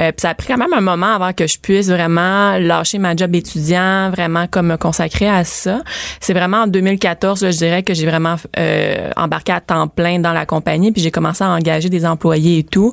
[0.00, 2.98] Euh, puis ça a pris quand même un moment avant que je puisse vraiment lâcher
[2.98, 5.82] ma job étudiant, vraiment comme me consacrer à ça.
[6.20, 10.18] C'est vraiment en 2014, là, je dirais que j'ai vraiment euh, embarqué à temps plein
[10.18, 10.92] dans la compagnie.
[10.92, 12.92] Puis j'ai commencé à engager des employés et tout,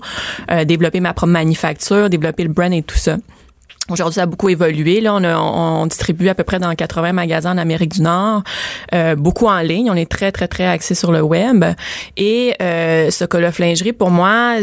[0.52, 3.17] euh, développer ma propre manufacture, développer le brand et tout ça.
[3.89, 5.02] Aujourd'hui, ça a beaucoup évolué.
[5.02, 8.43] Là, on, a- on, distribue à peu près dans 80 magasins en Amérique du Nord,
[8.93, 9.91] euh, beaucoup en ligne.
[9.91, 11.65] On est très, très, très axé sur le web.
[12.15, 14.56] Et euh, ce Colof Lingerie, pour moi,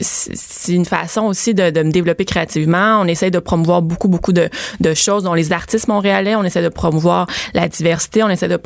[0.00, 3.00] c'est une façon aussi de, de me développer créativement.
[3.02, 6.36] On essaie de promouvoir beaucoup, beaucoup de, de choses dont les artistes montréalais.
[6.36, 8.22] On essaie de promouvoir la diversité.
[8.22, 8.58] On essaie de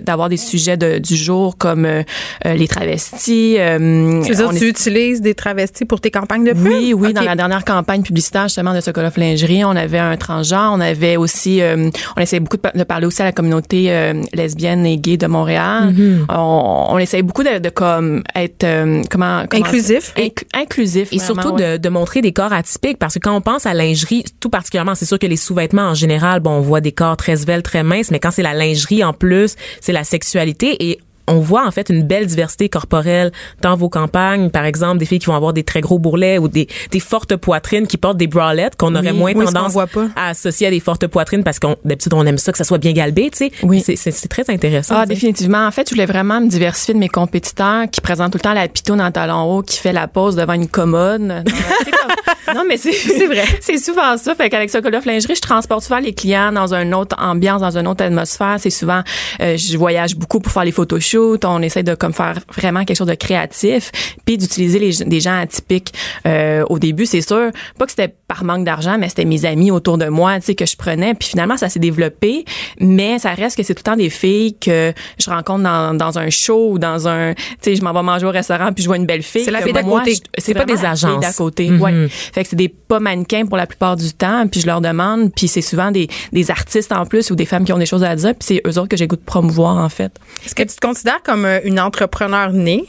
[0.00, 2.02] d'avoir des sujets de, du jour comme euh,
[2.46, 3.56] euh, les travestis.
[3.58, 6.66] euh, Tu veux dire, tu utilises des travestis pour tes campagnes de pub?
[6.66, 9.33] oui, oui, dans la dernière campagne publicitaire justement de Sokoloff Lingerie,
[9.64, 13.06] on avait un transgenre, on avait aussi, euh, on essayait beaucoup de, pa- de parler
[13.06, 15.92] aussi à la communauté euh, lesbienne et gay de Montréal.
[15.92, 16.24] Mm-hmm.
[16.28, 20.12] on, on essayait beaucoup de, de comme être euh, comment, comment Inclusif.
[20.16, 21.78] Inc- inclusif Et vraiment, surtout ouais.
[21.78, 24.94] de, de montrer des corps atypiques parce que quand on pense à lingerie, tout particulièrement,
[24.94, 27.82] c'est sûr que les sous-vêtements en général, bon, on voit des corps très sveltes, très
[27.82, 31.70] minces, mais quand c'est la lingerie en plus, c'est la sexualité et on voit en
[31.70, 33.32] fait une belle diversité corporelle
[33.62, 36.48] dans vos campagnes, par exemple des filles qui vont avoir des très gros bourrelets ou
[36.48, 39.86] des, des fortes poitrines qui portent des bralettes qu'on aurait Oui, moins oui, tendance voit
[39.86, 40.08] pas.
[40.16, 42.78] à associer à des fortes poitrines parce qu'on d'habitude on aime ça que ça soit
[42.78, 43.52] bien galbé, tu sais.
[43.62, 43.80] Oui.
[43.84, 44.94] C'est- très intéressant.
[44.98, 45.66] Ah, définitivement.
[45.66, 48.52] En fait, je voulais vraiment me diversifier de mes compétiteurs qui présentent tout le temps
[48.54, 51.20] la pitoune en talon haut, qui fait la pause devant une commode.
[51.22, 52.90] Non, c'est comme- non, mais c'est
[53.26, 53.44] vrai.
[53.60, 54.34] C'est souvent ça.
[54.34, 57.76] Fait qu'avec ce Colof Lingerie, je transporte souvent les clients dans une autre ambiance, dans
[57.78, 58.56] une autre atmosphère.
[58.58, 59.02] C'est souvent,
[59.40, 61.13] euh, je voyage beaucoup pour faire les photoshoots.
[61.14, 63.90] Shoot, on essaie de comme faire vraiment quelque chose de créatif,
[64.24, 65.92] puis d'utiliser les, des gens atypiques.
[66.26, 69.70] Euh, au début, c'est sûr, pas que c'était par manque d'argent, mais c'était mes amis
[69.70, 71.14] autour de moi, tu sais, que je prenais.
[71.14, 72.44] Puis finalement, ça s'est développé,
[72.80, 76.18] mais ça reste que c'est tout le temps des filles que je rencontre dans, dans
[76.18, 78.88] un show ou dans un, tu sais, je m'en vais manger au restaurant puis je
[78.88, 79.44] vois une belle fille.
[79.44, 80.16] C'est la que fille d'à côté.
[80.38, 81.20] C'est pas des agences.
[81.20, 81.70] d'à côté.
[81.70, 81.80] Mhm.
[81.80, 82.08] Ouais.
[82.08, 85.32] Fait que c'est des pas mannequins pour la plupart du temps, puis je leur demande,
[85.34, 88.04] puis c'est souvent des, des artistes en plus ou des femmes qui ont des choses
[88.04, 90.12] à dire, puis c'est eux autres que j'ai goût de promouvoir en fait.
[90.44, 90.80] Est-ce que tu te
[91.22, 92.86] comme euh, une entrepreneur née?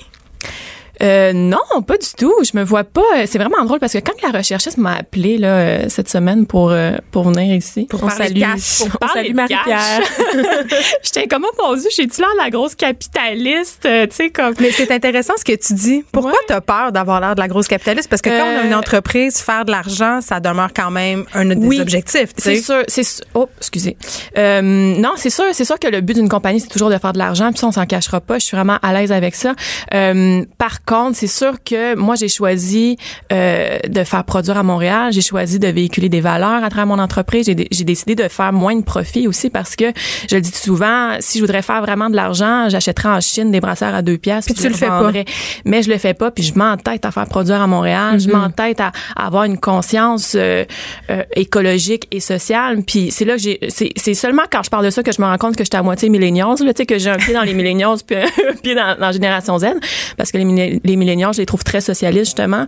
[1.03, 2.33] Euh, non, pas du tout.
[2.43, 3.01] Je me vois pas.
[3.17, 6.45] euh, C'est vraiment drôle parce que quand la recherchiste m'a appelé là euh, cette semaine
[6.45, 8.77] pour euh, pour venir ici, Pour on parler salue, cash.
[8.79, 10.01] pour On parler Marie-Pierre.
[11.03, 14.53] J'étais comme oh mon dieu, j'ai-tu l'air de la grosse capitaliste, euh, tu sais comme.
[14.59, 16.03] Mais c'est intéressant ce que tu dis.
[16.11, 16.37] Pourquoi Ouais.
[16.47, 18.09] tu as peur d'avoir l'air de la grosse capitaliste?
[18.09, 21.45] Parce que quand on a une entreprise, faire de l'argent, ça demeure quand même un
[21.45, 21.79] des Oui.
[21.81, 22.29] objectifs.
[22.37, 23.03] C'est sûr, c'est.
[23.33, 23.97] Oh, excusez.
[24.37, 27.13] Euh, non, c'est sûr, c'est sûr que le but d'une compagnie c'est toujours de faire
[27.13, 28.39] de l'argent, puis ça on s'en cachera pas.
[28.39, 29.53] Je suis vraiment à l'aise avec ça.
[29.93, 32.97] Euh, par contre, c'est sûr que moi j'ai choisi
[33.31, 35.11] euh, de faire produire à Montréal.
[35.11, 37.45] J'ai choisi de véhiculer des valeurs à travers mon entreprise.
[37.45, 39.85] J'ai, j'ai décidé de faire moins de profit aussi parce que
[40.29, 43.59] je le dis souvent, si je voudrais faire vraiment de l'argent, j'achèterais en Chine des
[43.59, 44.53] brasseurs à deux piastres.
[44.53, 45.11] Puis tu je le fais pas.
[45.65, 46.31] Mais je le fais pas.
[46.31, 48.19] Puis je m'entête à faire produire à Montréal.
[48.19, 50.65] Je m'entête à, à avoir une conscience euh,
[51.09, 52.83] euh, écologique et sociale.
[52.85, 53.59] Puis c'est là que j'ai.
[53.69, 55.77] C'est, c'est seulement quand je parle de ça que je me rends compte que j'étais
[55.77, 58.53] à moitié millennials, là, tu sais, que j'ai un pied dans les millennials puis un
[58.63, 59.65] pied dans, dans la génération Z,
[60.17, 62.65] parce que les, les millennials, je les trouve très socialistes justement.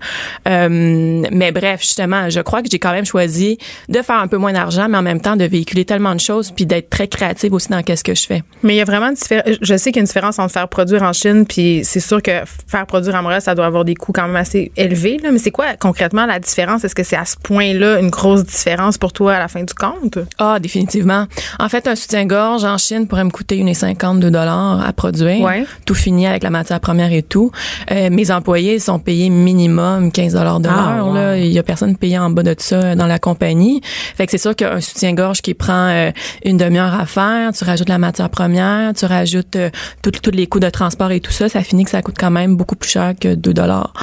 [0.47, 3.57] Euh, mais bref, justement, je crois que j'ai quand même choisi
[3.89, 6.51] de faire un peu moins d'argent, mais en même temps de véhiculer tellement de choses
[6.51, 8.43] puis d'être très créative aussi dans qu'est-ce que je fais.
[8.63, 9.55] Mais il y a vraiment une différence.
[9.61, 12.21] Je sais qu'il y a une différence entre faire produire en Chine, puis c'est sûr
[12.21, 12.31] que
[12.67, 15.17] faire produire à Montréal, ça doit avoir des coûts quand même assez élevés.
[15.21, 15.31] Là.
[15.31, 16.83] Mais c'est quoi concrètement la différence?
[16.83, 19.73] Est-ce que c'est à ce point-là une grosse différence pour toi à la fin du
[19.73, 20.19] compte?
[20.37, 21.25] Ah, définitivement.
[21.59, 25.41] En fait, un soutien-gorge en Chine pourrait me coûter 1,50 2 dollars à produire.
[25.41, 25.65] Ouais.
[25.85, 27.51] Tout fini avec la matière première et tout.
[27.91, 31.07] Euh, mes employés sont payés minimum 15 dollars de Ah, l'heure.
[31.07, 31.13] wow.
[31.13, 31.37] là.
[31.37, 33.81] Il y a personne payé en bas de ça dans la compagnie.
[33.83, 36.11] Fait que c'est sûr qu'un soutien-gorge qui prend euh,
[36.45, 39.69] une demi-heure à faire, tu rajoutes la matière première, tu rajoutes euh,
[40.01, 42.55] tous les coûts de transport et tout ça, ça finit que ça coûte quand même
[42.55, 43.93] beaucoup plus cher que 2 dollars.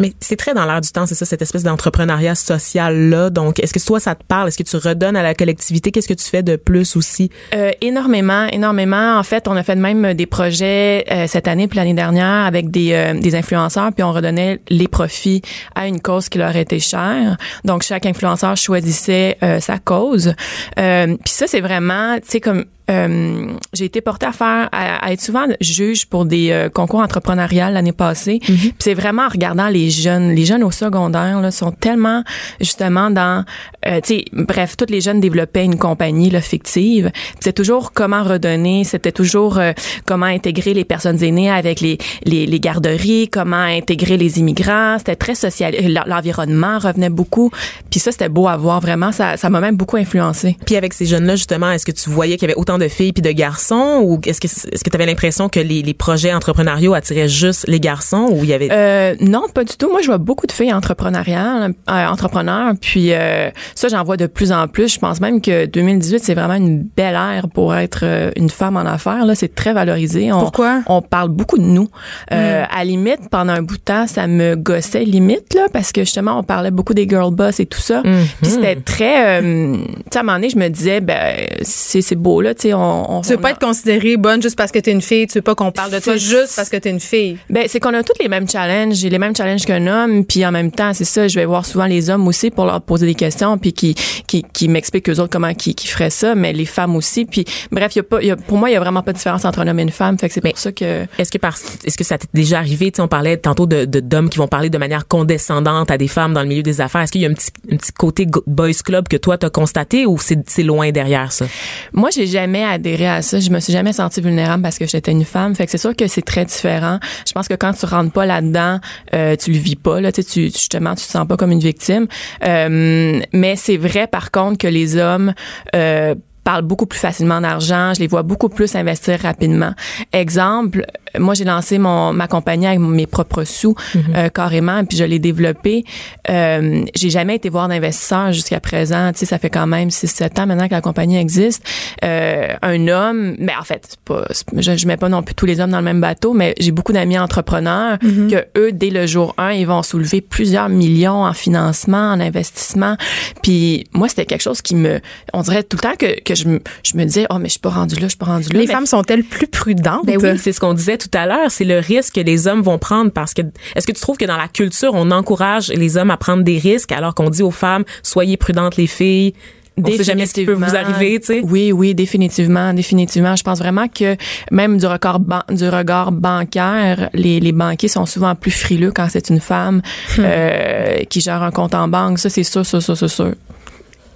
[0.00, 3.30] Mais c'est très dans l'air du temps, c'est ça, cette espèce d'entrepreneuriat social-là.
[3.30, 4.48] Donc, est-ce que toi, ça te parle?
[4.48, 5.90] Est-ce que tu redonnes à la collectivité?
[5.90, 7.30] Qu'est-ce que tu fais de plus aussi?
[7.54, 9.18] Euh, énormément, énormément.
[9.18, 12.44] En fait, on a fait de même des projets euh, cette année puis l'année dernière
[12.46, 15.42] avec des, euh, des influenceurs, puis on redonnait les profits
[15.74, 17.36] à une cause qui leur était chère.
[17.64, 20.34] Donc, chaque influenceur choisissait euh, sa cause.
[20.78, 25.06] Euh, puis ça, c'est vraiment, tu sais, comme euh, j'ai été portée à faire à,
[25.06, 28.40] à être souvent juge pour des euh, concours entrepreneuriales l'année passée.
[28.40, 32.24] Puis c'est vraiment en regardant les jeunes, les jeunes au secondaire là sont tellement
[32.60, 33.44] justement dans
[33.86, 37.10] euh, tu sais bref, tous les jeunes développaient une compagnie là fictive.
[37.38, 39.72] C'est toujours comment redonner, c'était toujours euh,
[40.06, 45.16] comment intégrer les personnes aînées avec les les, les garderies, comment intégrer les immigrants, c'était
[45.16, 45.74] très social
[46.06, 47.50] l'environnement revenait beaucoup.
[47.90, 50.56] Puis ça c'était beau à voir vraiment ça ça m'a même beaucoup influencé.
[50.66, 53.12] Puis avec ces jeunes-là, justement, est-ce que tu voyais qu'il y avait autant de filles
[53.12, 56.34] puis de garçons ou est-ce que est-ce que tu avais l'impression que les, les projets
[56.34, 59.88] entrepreneuriaux attiraient juste les garçons ou il y avait Euh, non, pas du tout.
[59.90, 64.26] Moi, je vois beaucoup de filles entrepreneuriales, euh, entrepreneurs, puis euh, ça, j'en vois de
[64.26, 64.94] plus en plus.
[64.94, 68.04] Je pense même que 2018, c'est vraiment une belle ère pour être
[68.36, 69.24] une femme en affaires.
[69.24, 70.32] Là, c'est très valorisé.
[70.32, 70.82] On, Pourquoi?
[70.86, 71.88] On parle beaucoup de nous.
[72.32, 76.02] Euh, À limite, pendant un bout de temps, ça me gossait limite là, parce que
[76.02, 78.02] justement, on parlait beaucoup des girl boss et tout ça.
[78.42, 82.00] Puis c'était très, euh, tu sais, à un moment donné, je me disais, ben, c'est
[82.02, 84.42] c'est beau là, tu sais, on, on Tu veux on pas a- être considérée bonne
[84.42, 85.26] juste parce que t'es une fille.
[85.26, 87.38] Tu veux pas qu'on parle de toi juste parce que t'es une fille.
[87.48, 88.94] Ben, c'est qu'on a tous les mêmes challenges.
[88.96, 91.64] J'ai les mêmes challenges qu'un homme, puis en même temps, c'est ça, je vais voir
[91.66, 93.94] souvent les hommes aussi pour leur poser des questions, puis qui
[94.26, 97.24] qui, qui m'expliquent eux autres comment qui, qui feraient ça, mais les femmes aussi.
[97.24, 99.12] Puis bref, y a pas, il y a, pour moi, il y a vraiment pas
[99.12, 100.18] de différence entre un homme et une femme.
[100.18, 102.90] Fait que c'est pour ça que Est-ce que parce est-ce que ça t'est déjà arrivé,
[102.90, 105.98] tu sais, on parlait tantôt de de- d'hommes qui vont parler de manière condescendante à
[105.98, 107.02] des femmes dans le milieu des affaires.
[107.02, 110.06] Est-ce qu'il y a un petit un petit côté boys club que toi t'as constaté
[110.06, 111.46] ou c'est c'est loin derrière ça?
[111.92, 113.40] Moi, j'ai jamais adhéré à ça.
[113.40, 115.54] Je me suis jamais sentie vulnérable parce que j'étais une femme.
[115.54, 116.98] Fait que c'est sûr que c'est très différent.
[117.26, 118.80] Je pense que quand tu rentres pas là-dedans,
[119.14, 120.00] euh, tu le vis pas.
[120.00, 122.06] Là, tu, tu justement, tu te sens pas comme une victime.
[122.44, 125.34] Euh, mais c'est vrai, par contre, que les hommes
[125.74, 129.72] euh, parlent beaucoup plus facilement d'argent, je les vois beaucoup plus investir rapidement.
[130.12, 130.86] Exemple,
[131.18, 133.74] moi j'ai lancé mon ma compagnie avec mes propres sous
[134.14, 135.84] euh, carrément, puis je l'ai développé.
[136.28, 139.12] Euh, j'ai jamais été voir d'investisseurs jusqu'à présent.
[139.12, 141.62] Tu sais, ça fait quand même 6-7 ans maintenant que la compagnie existe.
[142.04, 144.24] Euh, un homme, mais en fait, c'est pas,
[144.56, 146.72] je, je mets pas non plus tous les hommes dans le même bateau, mais j'ai
[146.72, 151.32] beaucoup d'amis entrepreneurs que eux, dès le jour 1, ils vont soulever plusieurs millions en
[151.32, 152.96] financement, en investissement.
[153.42, 155.00] Puis moi, c'était quelque chose qui me,
[155.32, 157.52] on dirait tout le temps que, que je, me- je me disais, oh, mais je
[157.52, 158.60] suis pas rendue là, je suis pas rendue là.
[158.60, 160.04] Les Mais femmes sont-elles plus prudentes?
[160.06, 162.62] Ben oui, c'est ce qu'on disait tout à l'heure, c'est le risque que les hommes
[162.62, 163.42] vont prendre parce que
[163.76, 166.58] est-ce que tu trouves que dans la culture on encourage les hommes à prendre des
[166.58, 169.34] risques alors qu'on dit aux femmes soyez prudentes les filles,
[169.82, 171.40] on sait jamais ce qui peut vous arriver, tu sais.
[171.42, 173.34] Oui, oui, définitivement, définitivement.
[173.34, 174.14] Je pense vraiment que
[174.50, 179.06] même du regard ban- du regard bancaire, les, les banquiers sont souvent plus frileux quand
[179.08, 179.80] c'est une femme
[180.18, 180.22] Hmm.
[180.24, 182.18] euh, qui gère un compte en banque.
[182.18, 183.32] Ça, c'est sûr, ça, ça, c'est sûr.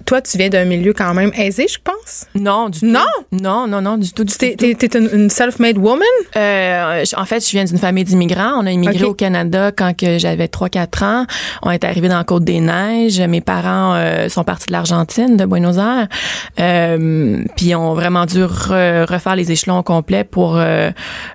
[0.06, 2.26] Toi, tu viens d'un milieu quand même aisé, je pense.
[2.34, 3.00] Non, du Non?
[3.30, 3.38] tout.
[3.42, 4.38] Non, non, non, du tout, du tout.
[4.38, 6.02] T'es, t'es, t'es une, une self-made woman?
[6.36, 8.52] Euh, en fait, je viens d'une famille d'immigrants.
[8.60, 11.26] On a immigré au Canada quand que j'avais 3-4 ans.
[11.62, 13.20] On est arrivé dans la Côte des Neiges.
[13.20, 16.08] Mes parents euh, sont partis de l'Argentine, de Buenos Aires.
[16.60, 20.90] Euh, puis ont vraiment dû re- refaire les échelons au complet pour euh,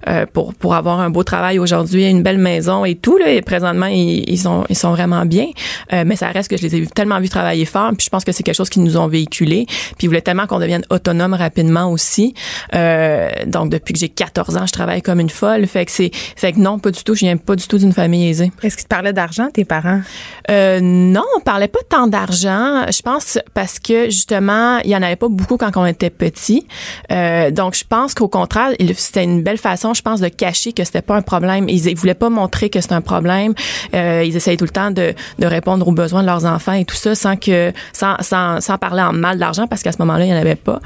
[0.08, 3.18] euh, pour pour avoir un beau travail aujourd'hui, une belle maison et tout.
[3.18, 5.48] Là, et présentement, ils, ils sont ils sont vraiment bien.
[5.94, 7.92] Euh, mais ça reste que je les ai tellement vus travailler fort.
[7.98, 9.66] Puis je pense que c'est quelque chose qu'ils nous ont véhiculé.
[9.68, 12.34] Puis ils voulaient tellement qu'on devienne autonome rapidement aussi.
[12.76, 15.66] Euh, donc depuis que j'ai 14 ans, je travaille comme une folle.
[15.68, 17.16] Fait que c'est fait que non, pas du tout.
[17.16, 18.52] Je viens pas du tout d'une famille aisée.
[18.64, 20.02] Est-ce qu'ils te parlaient d'argent, tes parents?
[20.50, 22.86] Euh, non, on parlait pas tant d'argent.
[22.92, 26.68] Je pense parce que justement, il y en avait pas beaucoup quand on était petit.
[27.12, 30.84] Euh, donc je pense qu'au contraire, c'était une belle façon, je pense, de cacher que
[30.84, 31.68] c'était pas un problème.
[31.70, 33.54] Ils, ils voulaient pas montrer que c'était un problème.
[33.94, 36.86] Euh, ils essayaient tout le temps de, de répondre aux besoins de leurs enfants et
[36.86, 40.26] tout ça sans que sans sans, sans parler en mal d'argent parce qu'à ce moment-là,
[40.26, 40.80] il y en avait pas.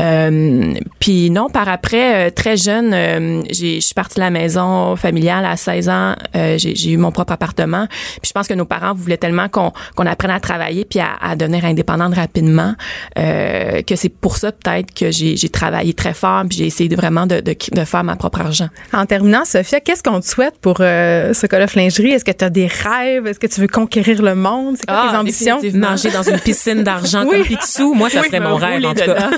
[0.00, 4.96] Euh, puis non, par après, euh, très jeune, euh, je suis partie de la maison
[4.96, 6.14] familiale à 16 ans.
[6.36, 7.86] Euh, j'ai eu mon propre appartement.
[7.88, 11.10] Puis je pense que nos parents voulaient tellement qu'on qu'on apprenne à travailler puis à,
[11.20, 12.74] à devenir indépendante rapidement
[13.16, 17.26] que c'est pour ça peut-être que j'ai travaillé très fort puis j'ai essayé de, vraiment
[17.26, 18.68] de, de, de faire ma propre argent.
[18.92, 22.10] En terminant, Sophia, qu'est-ce qu'on te souhaite pour ce Call of Lingerie?
[22.12, 23.26] Est-ce que tu as des rêves?
[23.26, 24.76] Est-ce que tu veux conquérir le monde?
[24.78, 25.58] C'est quoi Ah, tes ambitions?
[25.74, 27.38] Nager dans une piscine d'argent Oui.
[27.38, 29.30] comme Picsou, moi ça Oui, serait mon rêve en tout cas.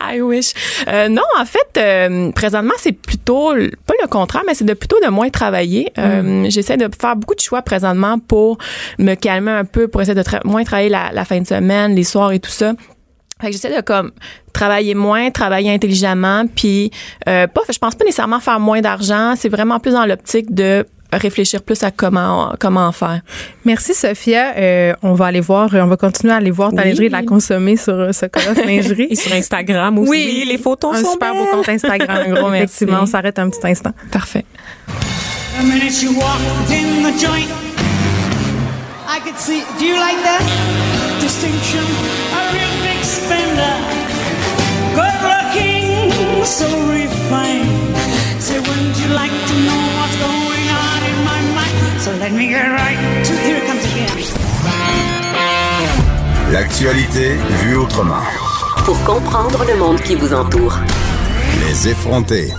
[0.00, 0.52] I wish.
[0.88, 3.52] Euh, non, en fait, euh, présentement, c'est plutôt
[3.86, 5.92] pas le contraire, mais c'est de plutôt de moins travailler.
[5.98, 8.58] Euh, J'essaie de faire beaucoup de choix présentement pour
[8.98, 11.94] me calmer un peu, pour essayer de tra- moins travailler la, la fin de semaine,
[11.94, 12.72] les soirs et tout ça.
[13.40, 14.12] Fait que j'essaie de comme
[14.52, 16.90] travailler moins, travailler intelligemment, puis
[17.28, 19.34] euh, pas, je pense pas nécessairement faire moins d'argent.
[19.36, 23.20] C'est vraiment plus dans l'optique de réfléchir plus à comment comment en faire.
[23.64, 24.54] Merci, Sophia.
[24.56, 26.88] Euh, on va aller voir, on va continuer à aller voir ta Oui.
[26.88, 29.08] lingerie et de la consommer sur euh, ce Call of Lingerie.
[29.10, 31.42] Et sur Instagram aussi, Oui, les photos un sont super belles.
[31.44, 32.18] beau compte Instagram.
[32.26, 32.64] Un gros merci.
[32.64, 33.92] Effectivement, on s'arrête un petit instant.
[34.10, 34.44] Parfait.
[46.44, 47.96] So refined.
[48.42, 50.51] Say, wouldn't you like to know what's going on
[51.12, 52.00] in my mind?
[52.00, 54.52] So let me get right to here it comes again.
[56.52, 58.22] L'actualité vue autrement.
[58.84, 60.76] Pour comprendre le monde qui vous entoure.
[61.60, 62.52] Les effrontés.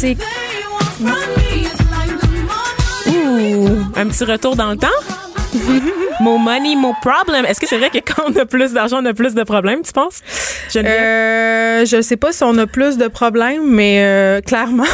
[0.00, 0.16] C'est
[3.28, 4.86] Ouh, un petit retour dans le temps?
[6.20, 7.44] More money, more problem.
[7.44, 9.82] Est-ce que c'est vrai que quand on a plus d'argent, on a plus de problèmes,
[9.82, 10.20] tu penses?
[10.76, 14.84] Euh, je sais pas si on a plus de problèmes, mais euh, clairement,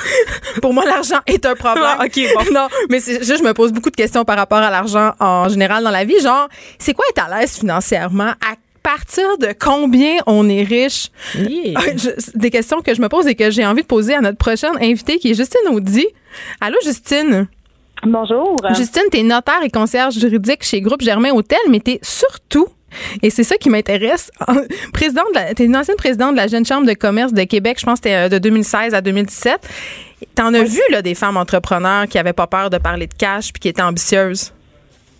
[0.62, 1.84] pour moi, l'argent est un problème.
[1.98, 2.52] Ah, ok, bon.
[2.52, 5.48] Non, mais c'est juste, je me pose beaucoup de questions par rapport à l'argent en
[5.48, 6.20] général dans la vie.
[6.20, 8.30] Genre, c'est quoi être à l'aise financièrement?
[8.30, 11.10] À partir de combien on est riche?
[11.34, 11.80] Yeah.
[12.34, 14.76] Des questions que je me pose et que j'ai envie de poser à notre prochaine
[14.80, 16.06] invitée qui est Justine Audi.
[16.60, 17.48] Allô, Justine?
[18.04, 18.56] Bonjour.
[18.74, 22.66] Justine, t'es notaire et concierge juridique chez Groupe Germain Hôtel, mais t'es surtout,
[23.22, 24.30] et c'est ça qui m'intéresse,
[24.92, 27.78] présidente de la- t'es une ancienne présidente de la Jeune Chambre de commerce de Québec,
[27.80, 29.68] je pense que c'était euh, de 2016 à 2017.
[30.34, 33.52] T'en as vu, là, des femmes entrepreneurs qui avaient pas peur de parler de cash
[33.52, 34.52] puis qui étaient ambitieuses?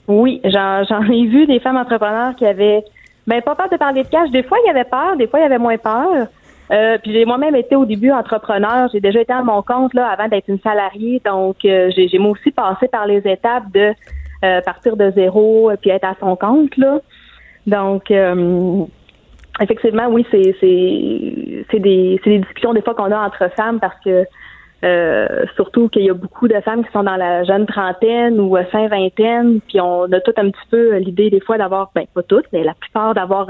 [0.09, 2.83] Oui, j'en j'en ai vu des femmes entrepreneurs qui avaient
[3.27, 4.31] ben pas peur de parler de cash.
[4.31, 6.29] Des fois, il y avait peur, des fois, il y avait moins peur.
[6.73, 8.89] Euh, puis j'ai moi-même été au début entrepreneur.
[8.93, 11.23] J'ai déjà été à mon compte là avant d'être une salariée.
[11.25, 13.93] Donc euh, j'ai moi aussi passé par les étapes de
[14.45, 17.01] euh, partir de zéro euh, puis être à son compte là.
[17.67, 18.85] Donc euh,
[19.61, 23.99] effectivement, oui, c'est c'est des c'est des discussions des fois qu'on a entre femmes parce
[24.05, 24.25] que
[24.85, 28.57] euh, surtout qu'il y a beaucoup de femmes qui sont dans la jeune trentaine ou
[28.71, 32.23] fin vingtaine, puis on a tout un petit peu l'idée des fois d'avoir, ben pas
[32.23, 33.49] toutes, mais la plupart d'avoir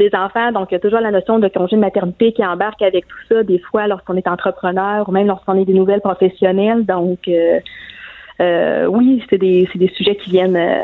[0.00, 0.50] des enfants.
[0.52, 3.16] Donc il y a toujours la notion de congé de maternité qui embarque avec tout
[3.28, 6.84] ça, des fois lorsqu'on est entrepreneur ou même lorsqu'on est des nouvelles professionnelles.
[6.84, 7.60] Donc euh,
[8.40, 10.82] euh, oui, c'est des c'est des sujets qui viennent euh,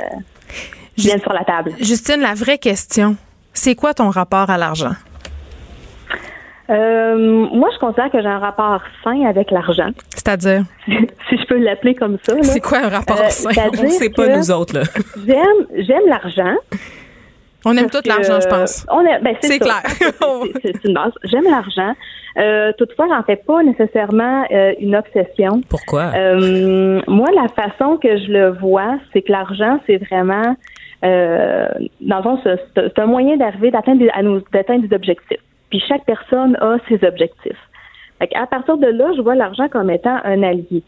[0.97, 1.73] qui viennent sur la table.
[1.81, 3.17] Justine, la vraie question,
[3.53, 4.95] c'est quoi ton rapport à l'argent?
[6.69, 7.17] Euh,
[7.53, 9.91] moi, je considère que j'ai un rapport sain avec l'argent.
[10.11, 10.65] C'est-à-dire?
[10.87, 12.35] si je peux l'appeler comme ça.
[12.43, 13.51] C'est quoi un rapport Euh, sain?
[13.81, 14.83] On sait pas, nous autres, là.
[15.27, 16.57] J'aime, j'aime l'argent.
[17.67, 18.87] On aime tout l'argent, je pense.
[18.91, 19.83] On a- ben, c'est clair.
[19.91, 21.13] C'est- c'est une base.
[21.25, 21.95] J'aime l'argent.
[22.39, 25.61] Euh, toutefois, j'en fais pas nécessairement euh, une obsession.
[25.69, 26.13] Pourquoi?
[26.17, 30.55] Euh, moi, la façon que je le vois, c'est que l'argent, c'est vraiment,
[31.05, 31.67] euh,
[32.01, 35.41] dans le fond, c'est c'est un moyen d'arriver d'atteindre des, à nos- d'atteindre des objectifs.
[35.71, 37.59] Puis chaque personne a ses objectifs.
[38.19, 40.83] Fait à partir de là, je vois l'argent comme étant un allié.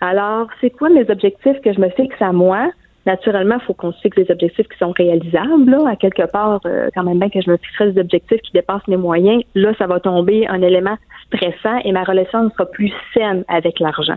[0.00, 2.70] Alors, c'est quoi mes objectifs que je me fixe à moi?
[3.06, 5.70] Naturellement, il faut qu'on se fixe des objectifs qui sont réalisables.
[5.70, 5.78] Là.
[5.88, 8.86] À quelque part, euh, quand même bien que je me fixerai des objectifs qui dépassent
[8.88, 12.92] mes moyens, là, ça va tomber un élément stressant et ma relation ne sera plus
[13.14, 14.16] saine avec l'argent.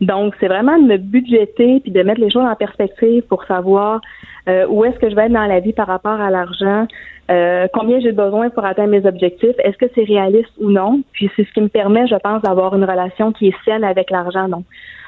[0.00, 4.00] Donc, c'est vraiment de me budgéter puis de mettre les choses en perspective pour savoir
[4.48, 6.86] euh, où est-ce que je vais être dans la vie par rapport à l'argent,
[7.30, 11.02] euh, combien j'ai besoin pour atteindre mes objectifs, est-ce que c'est réaliste ou non?
[11.12, 14.10] Puis c'est ce qui me permet, je pense, d'avoir une relation qui est saine avec
[14.10, 14.48] l'argent.
[14.48, 14.64] Donc,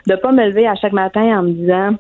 [0.07, 1.97] de pas me lever à chaque matin en me disant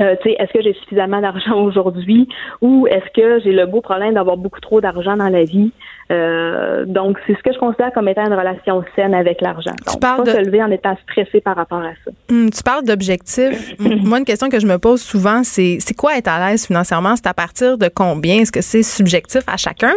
[0.00, 2.28] euh, tu est-ce que j'ai suffisamment d'argent aujourd'hui
[2.60, 5.72] ou est-ce que j'ai le beau problème d'avoir beaucoup trop d'argent dans la vie?
[6.10, 9.72] Euh, donc, c'est ce que je considère comme étant une relation saine avec l'argent.
[9.86, 12.10] Donc, parles pas de- se lever en étant stressé par rapport à ça.
[12.30, 13.74] Hum, tu parles d'objectifs.
[13.78, 17.16] Moi, une question que je me pose souvent, c'est c'est quoi être à l'aise financièrement?
[17.16, 18.36] C'est à partir de combien?
[18.40, 19.92] Est-ce que c'est subjectif à chacun?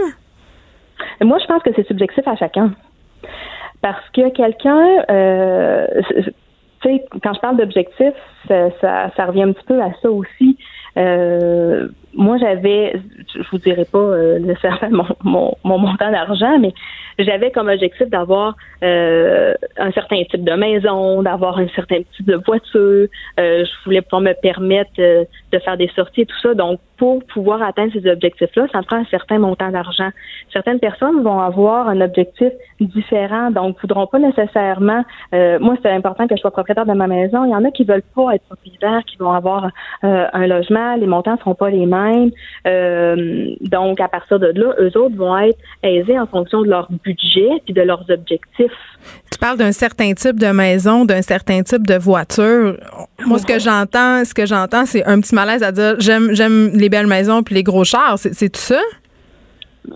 [1.21, 2.71] Moi, je pense que c'est subjectif à chacun.
[3.81, 5.86] Parce que quelqu'un, euh,
[6.82, 8.13] tu sais, quand je parle d'objectif,
[8.48, 10.58] ça, ça, ça revient un petit peu à ça aussi.
[10.98, 12.99] Euh, moi, j'avais,
[13.34, 16.73] je vous dirais pas euh, nécessairement mon, mon, mon montant d'argent, mais
[17.19, 22.36] j'avais comme objectif d'avoir euh, un certain type de maison, d'avoir un certain type de
[22.36, 23.08] voiture.
[23.39, 26.53] Euh, je voulais pouvoir me permettre euh, de faire des sorties et tout ça.
[26.53, 30.10] Donc, pour pouvoir atteindre ces objectifs-là, ça prend un certain montant d'argent.
[30.51, 35.03] Certaines personnes vont avoir un objectif différent, donc voudront pas nécessairement.
[35.34, 37.45] euh, moi, c'est important que je sois propriétaire de ma maison.
[37.45, 39.69] Il y en a qui veulent pas être propriétaires, qui vont avoir
[40.03, 40.95] euh, un logement.
[40.95, 42.07] Les montants seront pas les mêmes.
[42.65, 46.89] Euh, donc, à partir de là, eux autres vont être aisés en fonction de leur
[47.04, 48.72] budget puis de leurs objectifs.
[49.32, 52.78] Tu parles d'un certain type de maison, d'un certain type de voiture.
[53.26, 56.72] Moi, ce que j'entends, ce que j'entends, c'est un petit malaise à dire j'aime, j'aime
[56.74, 58.17] les belles maisons puis les gros chars.
[58.17, 58.80] C'est, c'est tout ça?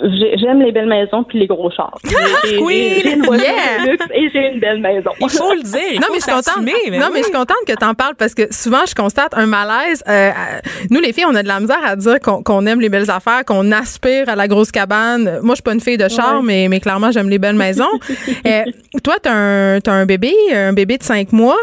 [0.04, 1.98] J'ai- J'aime les belles maisons puis les gros chars.
[2.06, 2.16] J'ai-
[2.50, 2.94] j'ai- Queen!
[3.04, 3.86] J'ai une voiture Yeah!
[3.86, 5.12] de luxe et j'ai une belle maison.
[5.20, 6.00] Il faut le dire.
[6.02, 6.62] non, mais je suis contente.
[6.64, 7.12] mais non, oui.
[7.14, 10.04] mais je suis contente que tu en parles parce que souvent, je constate un malaise.
[10.08, 10.32] Euh,
[10.90, 13.44] nous, les filles, on a de la misère à dire qu'on, aime les belles affaires,
[13.46, 15.40] qu'on aspire à la grosse cabane.
[15.42, 17.84] Moi, je suis pas une fille de char, mais, mais clairement, j'aime les belles maisons.
[18.48, 18.64] Euh,
[19.04, 21.58] toi, tu as un, t'as un bébé, un bébé de cinq mois.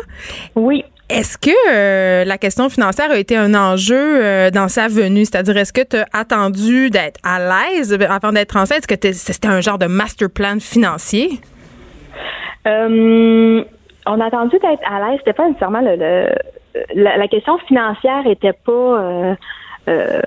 [0.55, 0.85] Oui.
[1.11, 5.25] Est-ce que euh, la question financière a été un enjeu euh, dans sa venue?
[5.25, 8.79] C'est-à-dire, est-ce que tu as attendu d'être à l'aise avant d'être enceinte?
[8.79, 11.40] Est-ce que c'était un genre de master plan financier?
[12.66, 13.64] Euh,
[14.07, 15.18] on a attendu d'être à l'aise.
[15.21, 16.35] C'était pas nécessairement le, le-
[16.94, 19.35] la, la question financière était pas
[19.88, 20.20] euh,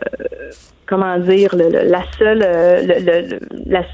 [0.90, 3.40] comment dire le, le- la seule euh, le,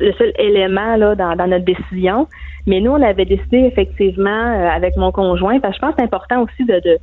[0.08, 2.27] le seul élément là dans, dans notre décision.
[2.69, 6.01] Mais nous, on avait décidé effectivement euh, avec mon conjoint, parce que je pense que
[6.01, 6.97] c'est important aussi de, de,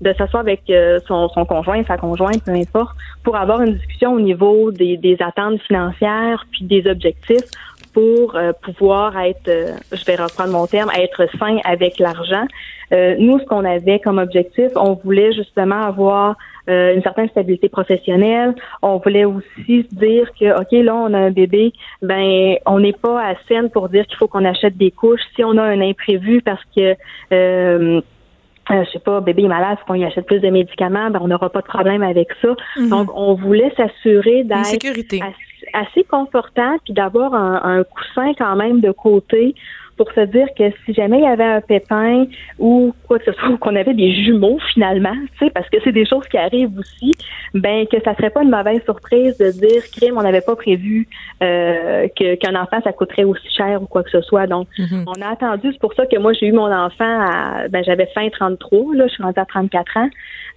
[0.00, 4.14] de s'asseoir avec euh, son, son conjoint, sa conjointe, peu importe, pour avoir une discussion
[4.14, 7.48] au niveau des, des attentes financières puis des objectifs
[7.92, 12.46] pour euh, pouvoir être, euh, je vais reprendre mon terme, être sain avec l'argent.
[12.92, 16.34] Euh, nous, ce qu'on avait comme objectif, on voulait justement avoir
[16.68, 18.54] euh, une certaine stabilité professionnelle.
[18.82, 22.92] On voulait aussi se dire que, OK, là, on a un bébé, ben, on n'est
[22.92, 25.20] pas à scène pour dire qu'il faut qu'on achète des couches.
[25.34, 26.96] Si on a un imprévu parce que
[27.32, 28.00] euh,
[28.70, 31.20] euh, je sais pas, bébé est malade, faut qu'on lui achète plus de médicaments, ben
[31.22, 32.56] on n'aura pas de problème avec ça.
[32.76, 32.88] Mhm.
[32.88, 35.20] Donc, on voulait s'assurer d'être assez,
[35.72, 39.54] assez confortable puis d'avoir un, un coussin quand même de côté
[39.96, 42.26] pour se dire que si jamais il y avait un pépin
[42.58, 45.78] ou quoi que ce soit, ou qu'on avait des jumeaux finalement, tu sais, parce que
[45.82, 47.16] c'est des choses qui arrivent aussi,
[47.54, 51.08] ben que ça serait pas une mauvaise surprise de dire crime, on n'avait pas prévu
[51.42, 54.46] euh, que qu'un enfant ça coûterait aussi cher ou quoi que ce soit.
[54.46, 55.04] Donc Mhm.
[55.06, 58.06] on a attendu, c'est pour ça que moi j'ai eu mon enfant à ben j'avais
[58.14, 60.08] fin 33, là, je suis rendue à 34 ans.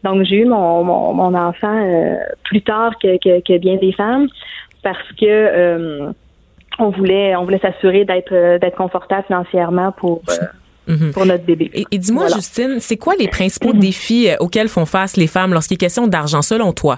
[0.03, 3.91] Donc j'ai eu mon, mon, mon enfant euh, plus tard que, que, que bien des
[3.93, 4.27] femmes
[4.83, 6.11] parce que euh,
[6.79, 10.33] on voulait on voulait s'assurer d'être euh, d'être confortable financièrement pour euh,
[10.87, 11.11] Mhm.
[11.13, 11.69] pour notre bébé.
[11.75, 12.37] Et, et dis-moi, Voilà.
[12.37, 16.07] Justine, c'est quoi les principaux défis euh, auxquels font face les femmes lorsqu'il est question
[16.07, 16.97] d'argent, selon toi?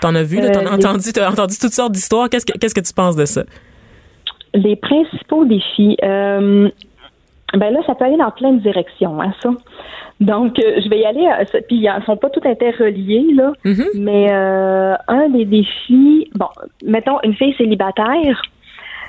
[0.00, 2.28] T'en as vu, là, t'en as Euh, les- entendu, t'as entendu toutes sortes d'histoires.
[2.28, 3.44] Qu'est-ce que, qu'est-ce que tu penses de ça?
[4.54, 6.68] Les principaux défis, euh,
[7.54, 9.50] ben là, ça peut aller dans plein de directions, hein, ça.
[10.20, 13.52] Donc, euh, je vais y aller, euh, puis ils sont pas tout interreliés, là,
[13.94, 16.46] mais euh, un des défis, bon,
[16.84, 18.40] mettons une fille célibataire,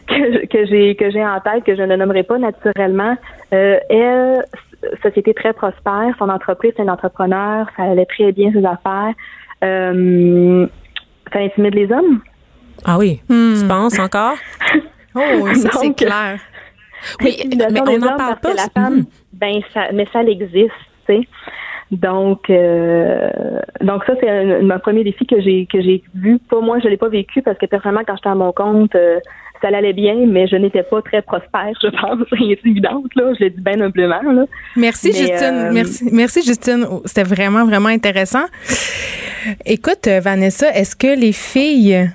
[0.07, 3.15] que, que j'ai que j'ai en tête, que je ne nommerai pas naturellement,
[3.53, 4.43] euh, elle,
[5.01, 9.13] société très prospère, son entreprise, c'est un entrepreneur, ça allait très bien ses affaires.
[9.63, 10.67] Euh,
[11.31, 12.19] ça intimide les hommes.
[12.83, 13.53] Ah oui, Hmm.
[13.59, 14.35] tu penses encore?
[15.15, 16.39] Oh, ça, c'est clair.
[17.21, 18.51] Oui, mais on n'en parle pas.
[18.51, 19.05] que la femme, Mhm.
[19.33, 20.71] ben ça, mais ça l'existe,
[21.07, 21.21] tu sais.
[21.91, 23.29] Donc, euh,
[23.81, 26.39] donc ça c'est un, un premier défi que j'ai que j'ai vu.
[26.49, 29.19] Pas moi, je l'ai pas vécu parce que personnellement, quand j'étais à mon compte, euh,
[29.61, 33.33] ça allait bien, mais je n'étais pas très prospère, je pense, et évidente là.
[33.37, 34.45] Je l'ai dit bien humblement là.
[34.75, 35.43] Merci, Mais, Justine.
[35.55, 36.85] euh, Merci, merci, Justine.
[36.89, 38.45] Oh, C'était vraiment, vraiment intéressant.
[39.65, 42.09] Écoute, Vanessa, est-ce que les filles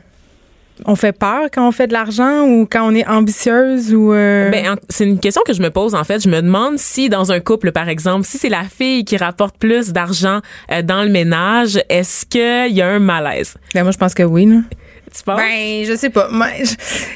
[0.86, 4.12] ont fait peur quand on fait de l'argent ou quand on est ambitieuse ou.
[4.12, 6.22] euh, Ben, en- c'est une question que je me pose en fait.
[6.22, 9.56] Je me demande si dans un couple, par exemple, si c'est la fille qui rapporte
[9.58, 10.40] plus d'argent
[10.72, 13.54] euh, dans le ménage, est-ce qu'il y a un malaise?
[13.74, 14.46] ben, moi, je pense que oui.
[14.46, 14.56] Là.
[15.14, 15.36] Tu penses?
[15.38, 16.28] Ben, je sais pas.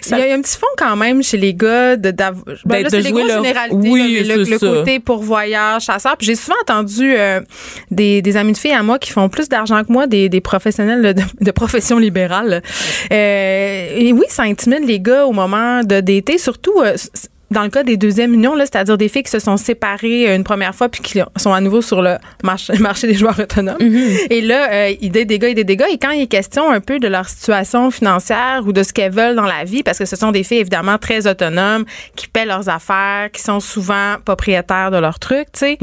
[0.01, 2.33] Ça- Il y a un petit fond quand même chez les gars de ben,
[2.65, 4.67] Ben, là, de jouer leur- Oui, là, le, le ça.
[4.67, 6.17] côté pourvoyeur, chasseur.
[6.17, 7.41] Puis j'ai souvent entendu euh,
[7.91, 10.41] des, des amis de filles à moi qui font plus d'argent que moi, des, des
[10.41, 12.63] professionnels de, de profession libérale.
[13.13, 16.81] Euh, et oui, ça intimide les gars au moment de d'été, surtout.
[16.81, 16.95] euh,
[17.53, 20.45] dans le cas des deuxièmes unions, c'est-à-dire des filles qui se sont séparées euh, une
[20.45, 23.79] première fois puis qui sont à nouveau sur le marché, marché des joueurs autonomes.
[24.31, 25.89] Et là, euh, ils datent des gars et des gars.
[25.89, 29.13] Et quand il est question un peu de leur situation financière ou de ce qu'elles
[29.13, 31.85] veulent dans la vie, parce que ce sont des filles évidemment très autonomes,
[32.17, 35.79] qui paient leurs affaires, qui sont souvent propriétaires de leurs trucs, tu sais.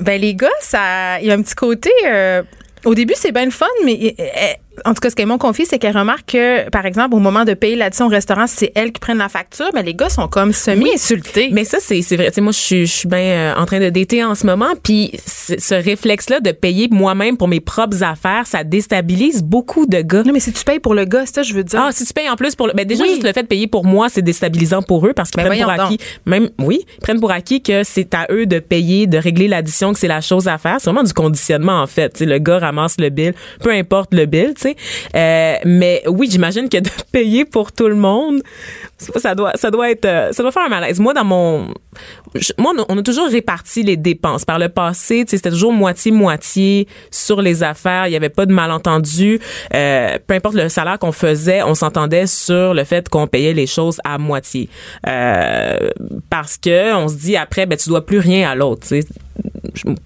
[0.00, 1.90] Ben les gars, ça, il y a un petit côté.
[2.06, 2.42] euh,
[2.84, 4.52] au début, c'est bien le fun, mais euh, euh,
[4.84, 7.44] en tout cas, ce qu'elles m'ont confié, c'est qu'elles remarquent que, par exemple, au moment
[7.44, 10.08] de payer l'addition au restaurant, si c'est elles qui prennent la facture, mais les gars
[10.08, 11.50] sont comme semi-insultés.
[11.52, 12.28] Mais ça, c'est vrai.
[12.28, 14.46] Tu sais, moi, je suis, je suis bien euh, en train de dater en ce
[14.46, 14.68] moment.
[14.82, 20.22] Puis ce réflexe-là de payer moi-même pour mes propres affaires, ça déstabilise beaucoup de gars.
[20.24, 21.80] Non, mais si tu payes pour le gars, ça, je veux dire.
[21.82, 23.10] Ah, si tu payes en plus pour le, ben déjà Oui.
[23.10, 25.62] juste le fait de payer pour moi, c'est déstabilisant pour eux parce qu'ils Ben prennent
[25.62, 29.18] pour acquis, même oui, ils prennent pour acquis que c'est à eux de payer, de
[29.18, 30.76] régler l'addition, que c'est la chose à faire.
[30.78, 32.10] C'est vraiment du conditionnement en fait.
[32.10, 34.69] Tu sais, le gars ramasse le bill, peu importe le bill, tu sais.
[35.16, 38.42] Euh, mais oui, j'imagine que de payer pour tout le monde,
[38.98, 40.98] ça- doit, ça doit être, euh, ça doit faire un malaise.
[41.00, 41.68] Moi, dans mon,
[42.58, 44.44] moi, on a- toujours réparti les dépenses.
[44.44, 48.06] Par le passé, c'était toujours moitié-moitié sur les affaires.
[48.06, 49.40] Il y avait pas de malentendu.
[49.74, 53.66] Euh, peu importe le salaire qu'on faisait, on s'entendait sur le fait qu'on payait les
[53.66, 54.68] choses à moitié.
[56.30, 58.86] Parce que on se dit après, ben, tu dois plus rien à l'autre,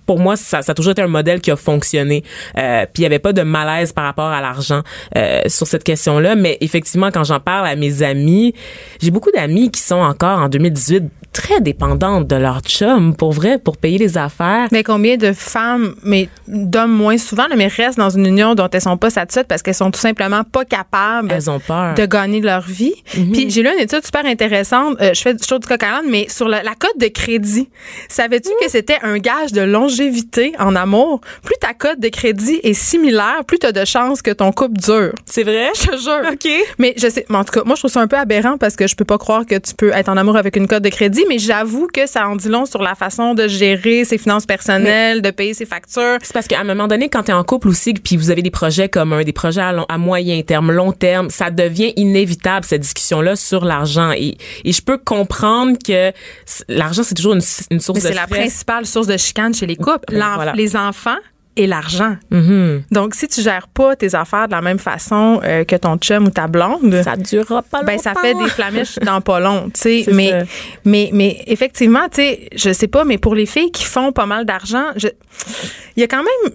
[0.06, 2.22] pour moi, ça, ça a toujours été un modèle qui a fonctionné.
[2.56, 4.82] Euh, puis il y avait pas de malaise par rapport à l'argent
[5.16, 6.34] euh, sur cette question-là.
[6.36, 8.54] Mais effectivement, quand j'en parle à mes amis,
[9.00, 13.58] j'ai beaucoup d'amis qui sont encore en 2018 très dépendantes de leur chum, pour vrai,
[13.58, 14.68] pour payer les affaires.
[14.70, 18.80] Mais combien de femmes, mais d'hommes moins souvent, mais restent dans une union dont elles
[18.80, 21.94] sont pas satisfaites parce qu'elles sont tout simplement pas capables Elles ont peur.
[21.94, 22.94] de gagner leur vie.
[23.12, 24.96] Puis j'ai lu une étude super intéressante.
[25.00, 27.68] euh, je fais du show du coq mais sur la, la cote de crédit.
[28.08, 31.20] Savais-tu que c'était un gage de longévité en amour?
[31.42, 34.78] Plus ta cote de crédit est similaire, plus tu as de chances que ton couple
[34.80, 35.12] dure.
[35.24, 35.70] C'est vrai?
[35.80, 36.30] Je te jure.
[36.32, 36.48] OK.
[36.78, 38.76] Mais je sais, mais en tout cas, moi, je trouve ça un peu aberrant parce
[38.76, 40.88] que je peux pas croire que tu peux être en amour avec une cote de
[40.88, 44.46] crédit, mais j'avoue que ça en dit long sur la façon de gérer ses finances
[44.46, 46.18] personnelles, de payer ses factures.
[46.22, 48.42] C'est parce qu'à un moment donné, quand tu es en couple aussi, puis vous avez
[48.42, 52.64] des projets communs, des projets à, long- à moyen terme, long terme, ça devient inévitable
[52.66, 54.12] cette discussion-là sur l'argent.
[54.12, 56.12] Et, et je peux comprendre que
[56.68, 59.66] l'argent c'est toujours une, une source Mais de c'est la principale source de chicane chez
[59.66, 60.12] les couples.
[60.12, 60.52] L'enf- voilà.
[60.54, 61.16] Les enfants
[61.56, 62.16] et l'argent.
[62.32, 62.82] Mhm.
[62.90, 66.26] Donc, si tu gères pas tes affaires de la même façon euh, que ton chum
[66.26, 67.86] ou ta blonde, Ça durera pas longtemps.
[67.92, 70.04] ben ça fait des flamèches dans pas long, tu sais.
[70.12, 70.46] Mais, ça.
[70.84, 74.26] mais, mais effectivement, tu sais, je sais pas, mais pour les filles qui font pas
[74.26, 76.52] mal d'argent, il y a quand même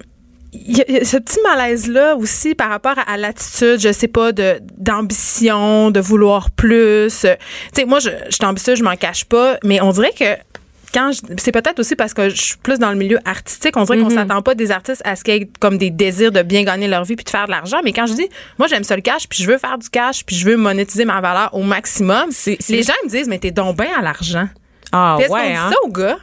[0.52, 4.32] il y a- ce petit malaise-là aussi par rapport à, à l'attitude, je sais pas,
[4.34, 7.08] de d'ambition, de vouloir plus.
[7.22, 7.28] Tu
[7.74, 10.26] sais, moi, je, je suis ambitieuse, je m'en cache pas, mais on dirait que
[10.94, 14.00] quand c'est peut-être aussi parce que je suis plus dans le milieu artistique, on dirait
[14.00, 16.88] qu'on s'attend pas des artistes à ce qu'ils aient comme des désirs de bien gagner
[16.88, 17.78] leur vie puis de faire de l'argent.
[17.84, 20.26] Mais quand je dis, moi j'aime ça le cash, puis je veux faire du cash,
[20.26, 23.78] puis je veux monétiser ma valeur au maximum, les gens me disent, mais t'es donc
[23.78, 24.48] bien à l'argent.
[24.92, 25.70] Ah ouais, dit hein?
[25.72, 26.18] ça aux gars?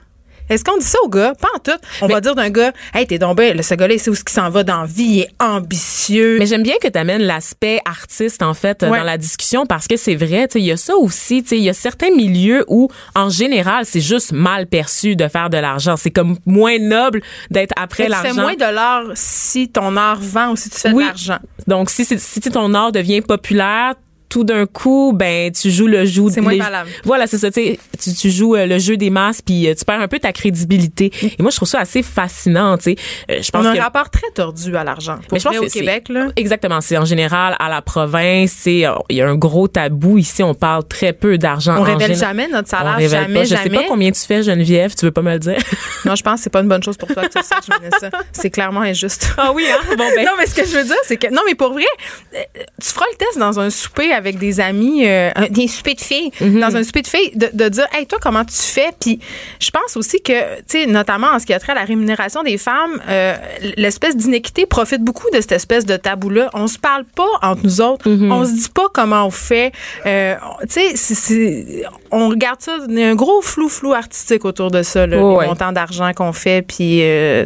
[0.49, 1.32] Est-ce qu'on dit ça aux gars?
[1.40, 1.70] Pas en tout.
[2.03, 4.14] On Mais- va dire d'un gars, hey, t'es donc là, ce gars-là, il sait où
[4.14, 6.36] ce qu'il s'en va dans la vie, il est ambitieux.
[6.38, 8.99] Mais j'aime bien que tu amènes l'aspect artiste en fait Ouais.
[8.99, 11.51] dans la discussion parce que c'est vrai, tu sais, il y a ça aussi, tu
[11.51, 15.51] sais, il y a certains milieux où en général, c'est juste mal perçu de faire
[15.51, 17.20] de l'argent, c'est comme moins noble
[17.51, 18.42] d'être après Mais tu fais l'argent.
[18.42, 21.03] moins de l'art si ton art vend ou si tu fais Oui.
[21.05, 21.38] de l'argent.
[21.66, 23.94] Donc si c'est- si ton art devient populaire,
[24.29, 26.24] tout d'un coup, ben tu joues le jeu.
[26.31, 26.91] C'est moins valable.
[27.05, 27.51] Voilà, c'est ça.
[27.51, 30.18] Tu, sais, tu joues euh, le jeu des masses, puis euh, tu perds un peu
[30.18, 31.11] ta crédibilité.
[31.22, 32.77] Et moi, je trouve ça assez fascinant.
[32.79, 32.97] Tu sais,
[33.31, 35.18] Euh, je On pense a un que rapport très tordu à l'argent.
[35.33, 36.29] Mais je pense au Québec, là.
[36.37, 36.81] Exactement.
[36.81, 38.53] C'est en général à la province.
[38.57, 40.43] C'est il y a un gros tabou ici.
[40.43, 41.77] On parle très peu d'argent.
[41.79, 43.45] On révèle jamais notre On salaire, révèle jamais, pas.
[43.45, 43.77] Je sais jamais.
[43.79, 44.95] pas combien tu fais, Geneviève.
[44.95, 45.57] Tu veux pas me le dire?
[46.05, 48.11] Non, je pense que c'est pas une bonne chose pour toi que tu saches, Vanessa.
[48.33, 49.33] C'est clairement injuste.
[49.39, 49.95] Ah oui, hein?
[49.97, 50.24] Bon ben.
[50.27, 51.85] Non, mais ce que je veux dire, c'est que non, mais pour vrai,
[52.33, 56.00] tu feras le test dans un souper avec des amis, euh, un- des soupers de
[56.00, 56.60] filles, Mhm.
[56.60, 58.90] dans un souper de filles, de, de dire, hey, toi, comment tu fais?
[59.00, 59.20] Puis,
[59.60, 62.42] je pense aussi que, tu sais, notamment en ce qui a trait à la rémunération
[62.42, 63.34] des femmes, euh,
[63.76, 66.50] l'espèce d'inéquité profite beaucoup de cette espèce de tabou-là.
[66.54, 68.32] On se parle pas entre nous autres, Mhm.
[68.32, 69.72] on se dit pas comment on fait.
[70.06, 70.34] Euh,
[70.68, 74.82] tu sais, on regarde ça, il y a un gros flou flou artistique autour de
[74.82, 75.46] ça, là, Ouais, les ouais.
[75.46, 77.02] montants d'argent qu'on fait, puis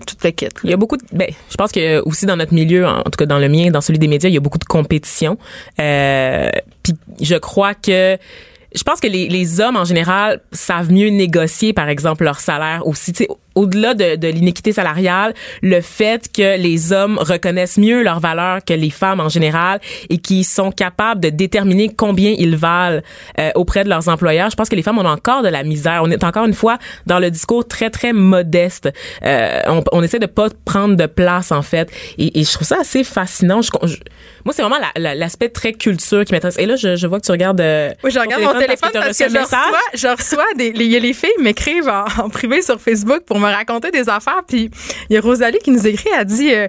[0.07, 0.45] tout le kit.
[0.47, 0.51] là.
[0.65, 3.17] Il y a beaucoup de, ben, je pense que aussi dans notre milieu, en tout
[3.19, 5.39] cas dans le mien, dans celui des médias, il y a beaucoup de compétition.
[5.81, 6.51] Euh,
[6.83, 8.19] Puis je crois que
[8.75, 12.87] je pense que les, les hommes en général savent mieux négocier, par exemple, leur salaire
[12.87, 13.13] aussi.
[13.13, 13.29] Tu sais,
[13.61, 18.75] au-delà de, de l'inéquité salariale, le fait que les hommes reconnaissent mieux leur valeur que
[18.75, 23.01] les femmes en général et qui sont capables de déterminer combien ils valent
[23.39, 24.51] euh, auprès de leurs employeurs.
[24.51, 26.01] Je pense que les femmes ont encore de la misère.
[26.05, 28.89] On est encore une fois dans le discours très très modeste.
[29.25, 31.91] Euh, on, on essaie de pas prendre de place en fait.
[32.19, 33.61] Et, et je trouve ça assez fascinant.
[33.63, 33.97] Je- je-
[34.45, 36.59] moi, c'est vraiment la- la- l'aspect très culture qui m'intéresse.
[36.59, 37.61] Et là, je, je vois que tu regardes.
[37.61, 39.59] euh, Oui, je regarde mon téléphone parce que, je reçois,
[39.93, 43.91] je reçois des, les, les filles m'écrivent en, en privé sur Facebook pour me raconter
[43.91, 44.43] des affaires.
[44.47, 44.71] Puis
[45.09, 46.69] il y a Rosalie qui nous écrit, elle dit euh,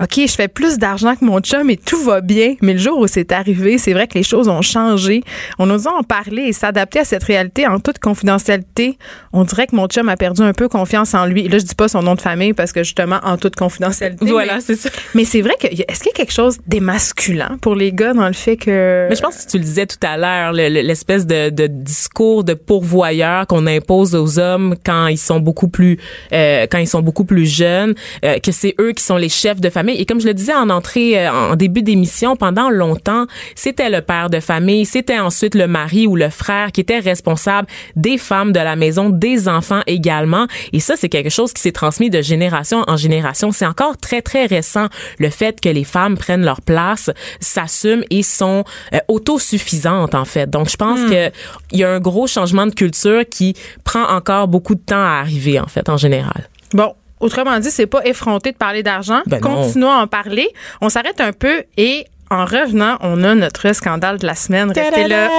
[0.00, 2.54] OK, je fais plus d'argent que mon chum et tout va bien.
[2.62, 5.22] Mais le jour où c'est arrivé, c'est vrai que les choses ont changé.
[5.58, 8.96] On ose en parler et s'adapter à cette réalité en toute confidentialité.
[9.32, 11.46] On dirait que mon chum a perdu un peu confiance en lui.
[11.46, 14.24] Et là, je dis pas son nom de famille parce que justement, en toute confidentialité.
[14.26, 14.88] Voilà, c'est ça.
[15.14, 18.26] Mais c'est vrai que est-ce qu'il y a quelque chose d'émasculant pour les gars dans
[18.28, 20.82] le fait que Mais je pense que tu le disais tout à l'heure, le- le-
[20.82, 25.98] l'espèce de, de discours de pourvoyeur qu'on impose aux hommes quand ils sont beaucoup plus
[26.32, 27.94] euh, quand ils sont beaucoup plus jeunes,
[28.24, 29.96] euh, que c'est eux qui sont les chefs de famille.
[30.00, 34.02] Et comme je le disais en entrée, euh, en début d'émission, pendant longtemps, c'était le
[34.02, 38.52] père de famille, c'était ensuite le mari ou le frère qui était responsable des femmes
[38.52, 40.46] de la maison, des enfants également.
[40.72, 43.50] Et ça, c'est quelque chose qui s'est transmis de génération en génération.
[43.52, 44.88] C'est encore très très récent
[45.18, 50.48] le fait que les femmes prennent leur place, s'assument et sont euh, autosuffisantes en fait.
[50.50, 51.10] Donc je pense Hmm.
[51.10, 51.30] que
[51.72, 53.54] il y a un gros changement de culture qui
[53.84, 56.48] prend encore beaucoup de temps à arriver en fait en général.
[56.72, 59.20] Bon, autrement dit, c'est pas effronté de parler d'argent.
[59.26, 59.64] Ben non.
[59.64, 60.48] Continuons à en parler.
[60.80, 64.72] On s'arrête un peu et en revenant, on a notre scandale de la semaine.
[64.74, 65.30] Restez là.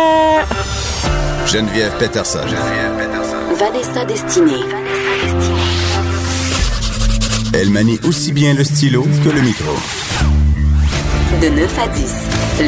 [1.46, 2.40] Geneviève Peterson.
[2.48, 3.36] Geneviève Peterson.
[3.56, 4.64] Vanessa Destinée.
[7.54, 9.76] Elle manie aussi bien le stylo que le micro.
[11.42, 12.16] De 9 à 10,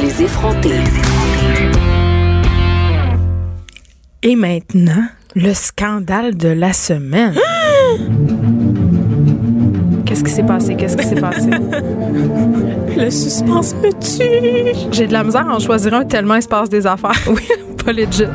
[0.01, 0.79] les effrontés.
[4.23, 7.35] Et maintenant, le scandale de la semaine.
[10.05, 10.75] Qu'est-ce qui s'est passé?
[10.75, 11.49] Qu'est-ce qui s'est passé?
[12.97, 14.91] Le suspense me tue.
[14.91, 17.19] J'ai de la misère à en choisir un tellement il se passe des affaires.
[17.27, 17.41] Oui,
[17.85, 18.25] pas legit.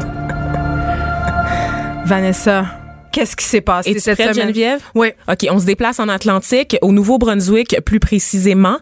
[2.06, 2.66] Vanessa,
[3.12, 4.46] qu'est-ce qui s'est passé Es-tu cette prête, semaine?
[4.46, 4.80] Geneviève?
[4.94, 5.08] Oui.
[5.28, 8.76] OK, on se déplace en Atlantique, au Nouveau-Brunswick plus précisément.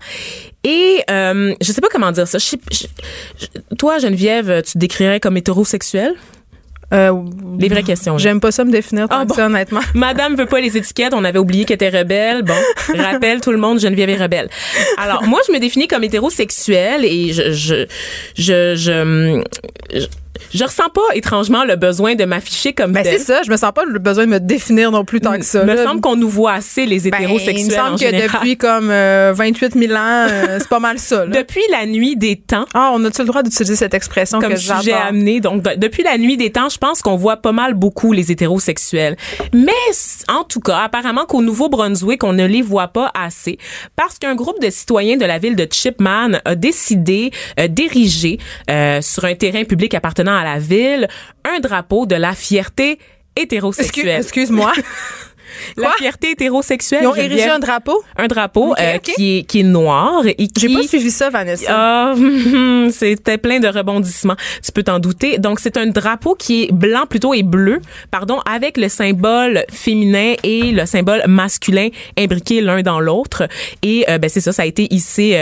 [0.62, 2.38] Et euh, je sais pas comment dire ça.
[2.38, 2.86] Je sais- je-
[3.40, 6.14] je- toi, Geneviève, tu te décrirais comme hétérosexuelle?
[6.92, 7.12] Euh,
[7.58, 8.18] Les vraies questions.
[8.18, 9.34] J'aime pas ça me définir tant Ah, bon.
[9.34, 9.80] ça, honnêtement.
[9.94, 11.14] Madame veut pas les étiquettes.
[11.14, 12.42] On avait oublié qu'elle était rebelle.
[12.42, 12.54] Bon,
[12.96, 14.48] rappelle tout le monde, Geneviève est rebelle.
[14.98, 17.86] Alors, moi, je me définis comme hétérosexuelle et je, je,
[18.36, 19.42] je, je,
[19.94, 20.06] je,
[20.52, 23.42] je ressens pas étrangement le besoin de m'afficher comme Ben, c'est ça.
[23.44, 25.60] Je me sens pas le besoin de me définir non plus tant que ça.
[25.60, 25.84] Il me là.
[25.84, 28.30] semble qu'on nous voit assez les Ben, hétérosexuels il me semble en que général.
[28.32, 29.98] depuis comme euh, 28 000 ans,
[30.30, 31.24] euh, c'est pas mal ça.
[31.26, 31.36] là.
[31.36, 34.56] Depuis la nuit des temps, Ah, on a-tu le droit d'utiliser cette expression comme que
[34.58, 34.94] j'adore?
[35.08, 35.40] amené.
[35.40, 38.30] Donc, de- depuis la nuit des temps, je pense qu'on voit pas mal beaucoup les
[38.32, 39.16] hétérosexuels.
[39.52, 39.72] Mais,
[40.28, 43.58] en tout cas, apparemment qu'au Nouveau-Brunswick, on ne les voit pas assez
[43.96, 47.30] parce qu'un groupe de citoyens de la ville de Chipman a décidé
[47.60, 48.38] euh, d'ériger
[48.70, 51.08] euh, sur un terrain public appartenant à la ville
[51.44, 52.98] un drapeau de la fierté
[53.36, 54.20] hétérosexuelle.
[54.20, 54.72] Excuse-moi.
[55.76, 55.92] la Quoi?
[55.98, 57.00] fierté hétérosexuelle.
[57.02, 58.02] Ils ont érigé un drapeau?
[58.16, 61.66] un drapeau euh, qui est qui est noir et qui J'ai pas suivi ça, Vanessa.
[61.68, 62.14] ah,
[62.90, 64.36] c'était plein de rebondissements.
[64.64, 65.38] Tu peux t'en douter.
[65.38, 70.34] Donc, c'est un drapeau qui est blanc plutôt et bleu, pardon, avec le symbole féminin
[70.42, 73.48] et le symbole masculin imbriqués l'un dans l'autre.
[73.82, 75.36] Et euh, ben c'est ça, ça a été hissé.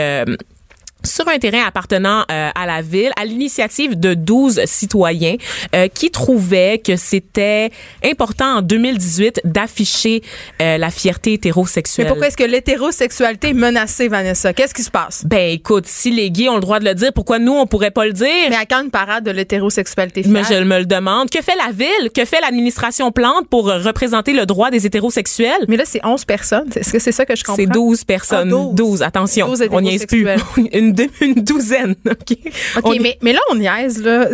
[1.03, 5.35] Euh, sur un terrain appartenant euh, à la ville à l'initiative de 12 citoyens
[5.75, 7.71] euh, qui trouvaient que c'était
[8.03, 10.21] important en 2018 d'afficher
[10.61, 12.05] euh, la fierté hétérosexuelle.
[12.05, 14.53] Mais pourquoi est-ce que l'hétérosexualité est menacée, Vanessa?
[14.53, 15.25] Qu'est-ce qui se passe?
[15.25, 17.91] Ben écoute, si les gays ont le droit de le dire, pourquoi nous on pourrait
[17.91, 18.49] pas le dire?
[18.49, 20.23] Mais à quand une parade de l'hétérosexualité?
[20.27, 21.29] Mais je me le demande.
[21.29, 22.11] Que fait la ville?
[22.13, 25.65] Que fait l'administration Plante pour représenter le droit des hétérosexuels?
[25.67, 26.69] Mais là, c'est 11 personnes.
[26.75, 27.55] Est-ce que c'est ça que je comprends?
[27.55, 28.49] C'est 12 personnes.
[28.49, 28.75] Ah, 12.
[28.75, 29.01] 12.
[29.03, 29.47] attention.
[29.47, 30.27] 12 on n'y est plus.
[30.99, 31.95] une, une douzaine.
[32.09, 32.37] OK?
[32.77, 34.27] OK, On est- mais, là, on niaise, là.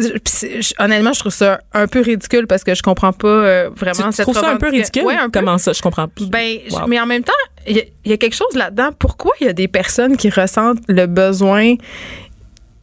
[0.79, 4.09] Honnêtement, je trouve ça un peu ridicule parce que je comprends pas euh, tu, vraiment
[4.09, 5.03] tu cette trouves ça un peu ridicule?
[5.03, 5.39] Ouais, un peu.
[5.39, 5.73] Comment ça?
[5.73, 6.07] Je comprends.
[6.29, 6.87] Ben, je- Wow.
[6.87, 7.33] mais en même temps,
[7.67, 8.89] il y, a- il y a quelque chose là-dedans.
[8.97, 11.75] Pourquoi il y a des personnes qui ressentent le besoin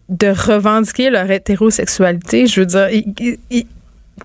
[0.09, 2.47] de revendiquer leur hétérosexualité?
[2.47, 2.89] Je veux dire,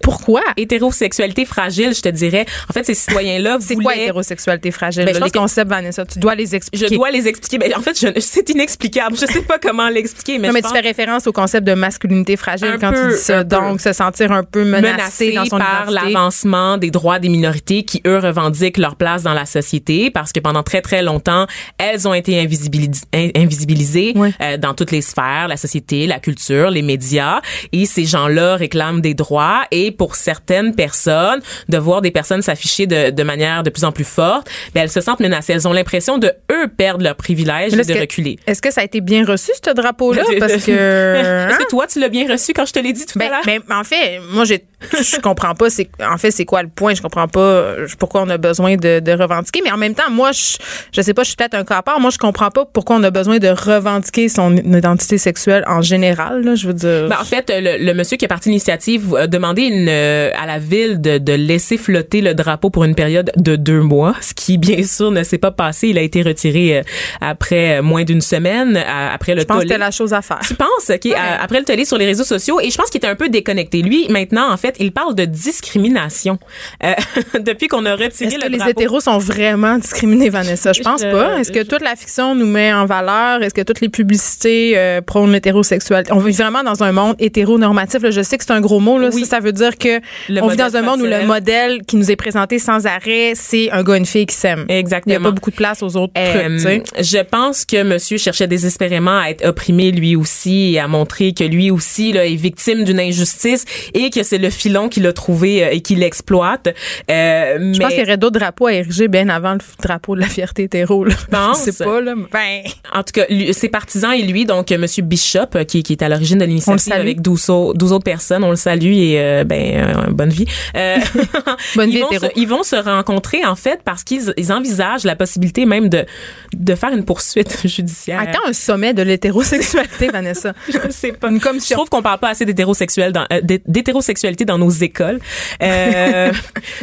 [0.01, 0.41] pourquoi?
[0.57, 2.45] Hétérosexualité fragile, je te dirais.
[2.69, 5.05] En fait, ces citoyens-là C'est quoi voulaient- hétérosexualité fragile?
[5.05, 6.87] Ben, je les que- concepts, Vanessa, tu dois les expliquer.
[6.87, 7.57] Je dois les expliquer.
[7.57, 9.15] Ben, en fait, je- c'est inexplicable.
[9.19, 11.67] Je sais pas comment l'expliquer, mais, non, je mais pense- tu fais référence au concept
[11.67, 13.39] de masculinité fragile Un quand peu, tu dis ça.
[13.39, 13.43] peu.
[13.55, 17.83] Donc, se sentir un peu menacé, menacés dans son par l'avancement des droits des minorités
[17.83, 22.07] qui, eux, revendiquent leur place dans la société parce que pendant très, très longtemps, elles
[22.07, 24.33] ont été invisibilis- in- invisibilisées Ouais.
[24.41, 27.41] euh, dans toutes les sphères, la société, la culture, les médias.
[27.71, 29.61] Et ces gens-là réclament des droits.
[29.71, 33.91] Et pour certaines personnes, de voir des personnes s'afficher de, de manière de plus en
[33.91, 35.53] plus forte, ben, elles se sentent menacées.
[35.53, 38.37] Elles ont l'impression de, eux, perdre Mais là, et de que- reculer.
[38.45, 40.21] Est-ce que ça a été bien reçu, ce drapeau-là?
[40.39, 40.71] Parce que.
[40.71, 41.57] Est-ce hein?
[41.57, 43.41] que toi, tu l'as bien reçu quand je te l'ai dit tout à Ben, l'heure?
[43.67, 45.69] ben, en fait, moi, j'ai, je comprends pas.
[45.69, 46.93] C'est, en fait, c'est quoi le point?
[46.93, 49.61] Je comprends pas pourquoi on a besoin de, de revendiquer.
[49.63, 50.57] Mais en même temps, moi, je,
[50.91, 51.99] je sais pas, je suis peut-être un cas à part.
[51.99, 56.43] Moi, je comprends pas pourquoi on a besoin de revendiquer son identité sexuelle en général.
[56.43, 57.07] Là, je veux dire.
[57.07, 60.45] Ben, en fait, le, le monsieur qui a parti l'initiative a demandé une, euh, à
[60.45, 64.33] la ville de, de laisser flotter le drapeau pour une période de deux mois, ce
[64.33, 65.87] qui, bien sûr, ne s'est pas passé.
[65.89, 66.81] Il a été retiré euh,
[67.21, 70.39] après euh, moins d'une semaine, après le je pense que c'était la chose à faire.
[70.47, 72.99] Tu penses, OK, à- après le tollé sur les réseaux sociaux, et je pense qu'il
[72.99, 73.81] était un peu déconnecté.
[73.81, 76.37] Lui, maintenant, en fait, il parle de discrimination.
[76.83, 76.93] Euh,
[77.39, 78.71] depuis qu'on a retiré Est-ce le que les drapeau.
[78.71, 80.73] hétéros sont vraiment discriminés, Vanessa?
[80.73, 81.39] Je pense Je- pas.
[81.39, 83.41] Est-ce que je- toute la fiction nous met en valeur?
[83.43, 86.11] Est-ce que toutes les publicités euh, prônent l'hétérosexualité?
[86.13, 88.01] On vit vraiment dans un monde hétéronormatif.
[88.03, 88.11] Là.
[88.11, 88.97] Je sais que c'est un gros mot.
[88.97, 89.09] Là.
[89.13, 89.21] Oui.
[89.25, 89.99] Ça, ça veut dire que
[90.29, 93.33] Le on vit dans un monde où le modèle qui nous est présenté sans arrêt,
[93.35, 94.65] c'est un gars et une fille qui s'aiment.
[94.67, 95.19] Il n'y a Exactement.
[95.21, 96.53] pas beaucoup de place aux autres Euh, trucs.
[96.53, 96.83] tu sais.
[97.03, 101.43] je pense que monsieur cherchait désespérément à être opprimé lui aussi et à montrer que
[101.43, 105.63] lui aussi là, est victime d'une injustice et que c'est le filon qu'il a trouvé
[105.63, 106.69] euh, et qu'il exploite.
[107.09, 110.21] Euh, Je pense qu'il y aurait d'autres drapeaux à ériger bien avant le drapeau de
[110.21, 111.03] la fierté hétéro.
[111.05, 111.15] Là.
[111.29, 111.63] penses?
[111.65, 112.01] Je sais pas.
[112.01, 112.13] Là.
[112.31, 112.61] Ben,
[112.93, 116.01] En tout cas, lui- ses partisans et lui, donc euh, Monsieur Bishop, qui, qui est
[116.03, 119.43] à l'origine de l'initiative avec 12, au- 12 autres personnes, on le salue et euh,
[119.51, 120.45] ben euh, bonne vie.
[120.75, 120.97] Euh,
[121.75, 125.03] Bonne ils vie vont se, ils vont se rencontrer en fait parce qu'ils ils envisagent
[125.03, 126.05] la possibilité même de
[126.53, 128.19] de faire une poursuite judiciaire.
[128.19, 130.53] attends un sommet de l'hétérosexualité, Vanessa.
[130.67, 131.29] Je sais pas.
[131.29, 131.75] Une Je commission.
[131.77, 135.19] trouve qu'on parle pas assez d'hétérosexuel dans euh, d'hé- d'hétérosexualité dans nos écoles.
[135.61, 136.31] Euh,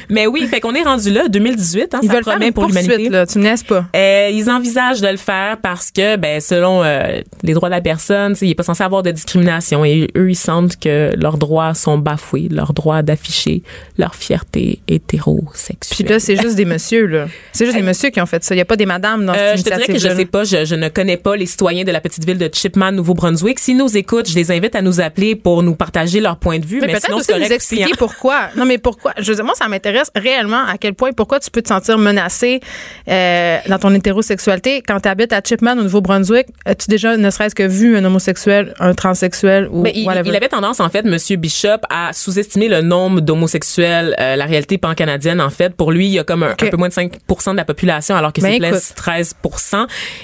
[0.08, 2.52] mais oui, fait qu'on est rendu là 2018 hein, Ils ça veulent faire promet une
[2.52, 3.08] pour l'humanité.
[3.08, 3.26] là.
[3.26, 3.86] Tu me pas.
[3.96, 7.80] Euh, ils envisagent de le faire parce que, ben, selon euh, les droits de la
[7.80, 11.74] personne, il est pas censé avoir de discrimination et eux, ils sentent que leurs droits
[11.74, 13.62] sont bafoués, leur droit d'afficher
[13.96, 15.78] leur fierté hétérosexuelle.
[15.90, 17.26] Puis là, c'est juste des messieurs, là.
[17.52, 18.54] C'est juste des messieurs qui ont fait ça.
[18.54, 20.16] Il n'y a pas des madames dans Euh, cette je te dirais que je initiative-là.
[20.16, 22.92] sais pas, je, je ne connais pas les citoyens de la petite ville de Chipman,
[22.92, 23.58] Nouveau-Brunswick.
[23.58, 26.66] S'ils nous écoutent, je les invite à nous appeler pour nous partager leur point de
[26.66, 26.80] vue.
[26.80, 27.96] Mais, Mais, peut-être aussi nous expliquer hein.
[27.98, 28.48] pourquoi.
[28.56, 29.12] Non, mais pourquoi?
[29.18, 31.96] Je veux dire, moi, ça m'intéresse réellement à quel point, pourquoi tu peux te sentir
[31.98, 32.60] menacé
[33.08, 36.46] euh, dans ton hétérosexualité quand tu habites à Chipman, au Nouveau-Brunswick.
[36.64, 40.28] As-tu déjà, ne serait-ce que vu un homosexuel, un transsexuel ou Mais il, whatever?
[40.28, 44.78] il avait tendance, en fait, Monsieur Bishop, à sous-estimer le nombre d'homosexuels, euh, la réalité
[44.78, 45.74] pan-canadienne, en fait.
[45.74, 48.32] Pour lui, il y a comme un, peu moins de 5 de la population, alors
[48.32, 48.92] que Ben, c'est écoute.
[48.96, 49.34] 13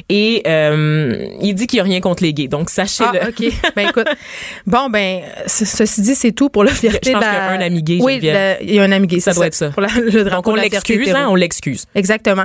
[0.08, 2.48] Et euh, il dit qu'il n'y a rien contre les gays.
[2.48, 3.20] Donc, sachez-le.
[3.22, 3.52] Ah, OK.
[3.76, 4.08] Ben, écoute.
[4.66, 7.32] Bon, ben, ce- ceci dit, c'est tout pour la fierté Je pense de la...
[7.32, 9.36] qu'il y a un ami gay, Oui, il y a un ami gay, Ça c'est
[9.36, 9.70] doit être ça.
[9.70, 11.86] Pour la- le Donc, on l'excuse, hein, on l'excuse.
[11.94, 12.44] Exactement.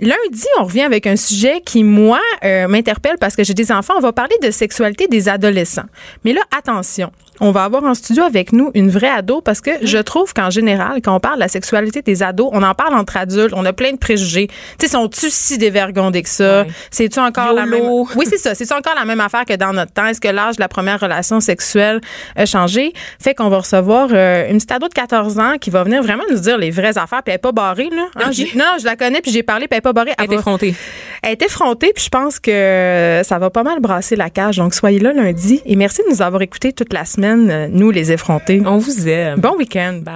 [0.00, 3.94] Lundi, on revient avec un sujet qui, moi, euh, m'interpelle parce que j'ai des enfants.
[3.96, 5.86] On va parler de sexualité des adolescents.
[6.24, 7.12] Mais là, attention,
[7.42, 10.48] on va avoir en studio avec nous une vraie ado parce que je trouve qu'en
[10.48, 13.64] général, quand on parle de la sexualité des ados, on en parle entre adultes, on
[13.66, 14.46] a plein de préjugés.
[14.46, 16.62] Tu sais, sont-tu si dévergondés que ça?
[16.62, 16.68] Ouais.
[16.90, 17.82] C'est-tu encore la même...
[18.16, 18.54] Oui, c'est ça.
[18.54, 20.06] C'est encore la même affaire que dans notre temps?
[20.06, 22.00] Est-ce que l'âge de la première relation sexuelle
[22.36, 22.92] a changé?
[23.20, 26.22] Fait qu'on va recevoir euh, une petite ado de 14 ans qui va venir vraiment
[26.30, 27.22] nous dire les vraies affaires.
[27.24, 28.06] Puis elle est pas barrée, là.
[28.16, 30.12] Hein, Non, je la connais, puis j'ai parlé, puis elle est pas barrée.
[30.16, 30.74] Elle est va- effrontée.
[31.24, 34.58] Elle est effrontée, puis je pense que ça va pas mal brasser la cage.
[34.58, 35.60] Donc, soyez là lundi.
[35.66, 38.62] Et merci de nous avoir écoutés toute la semaine, euh, nous, les effrontés.
[38.64, 39.40] On vous aime.
[39.40, 40.00] Bon week-end.
[40.02, 40.12] Bye.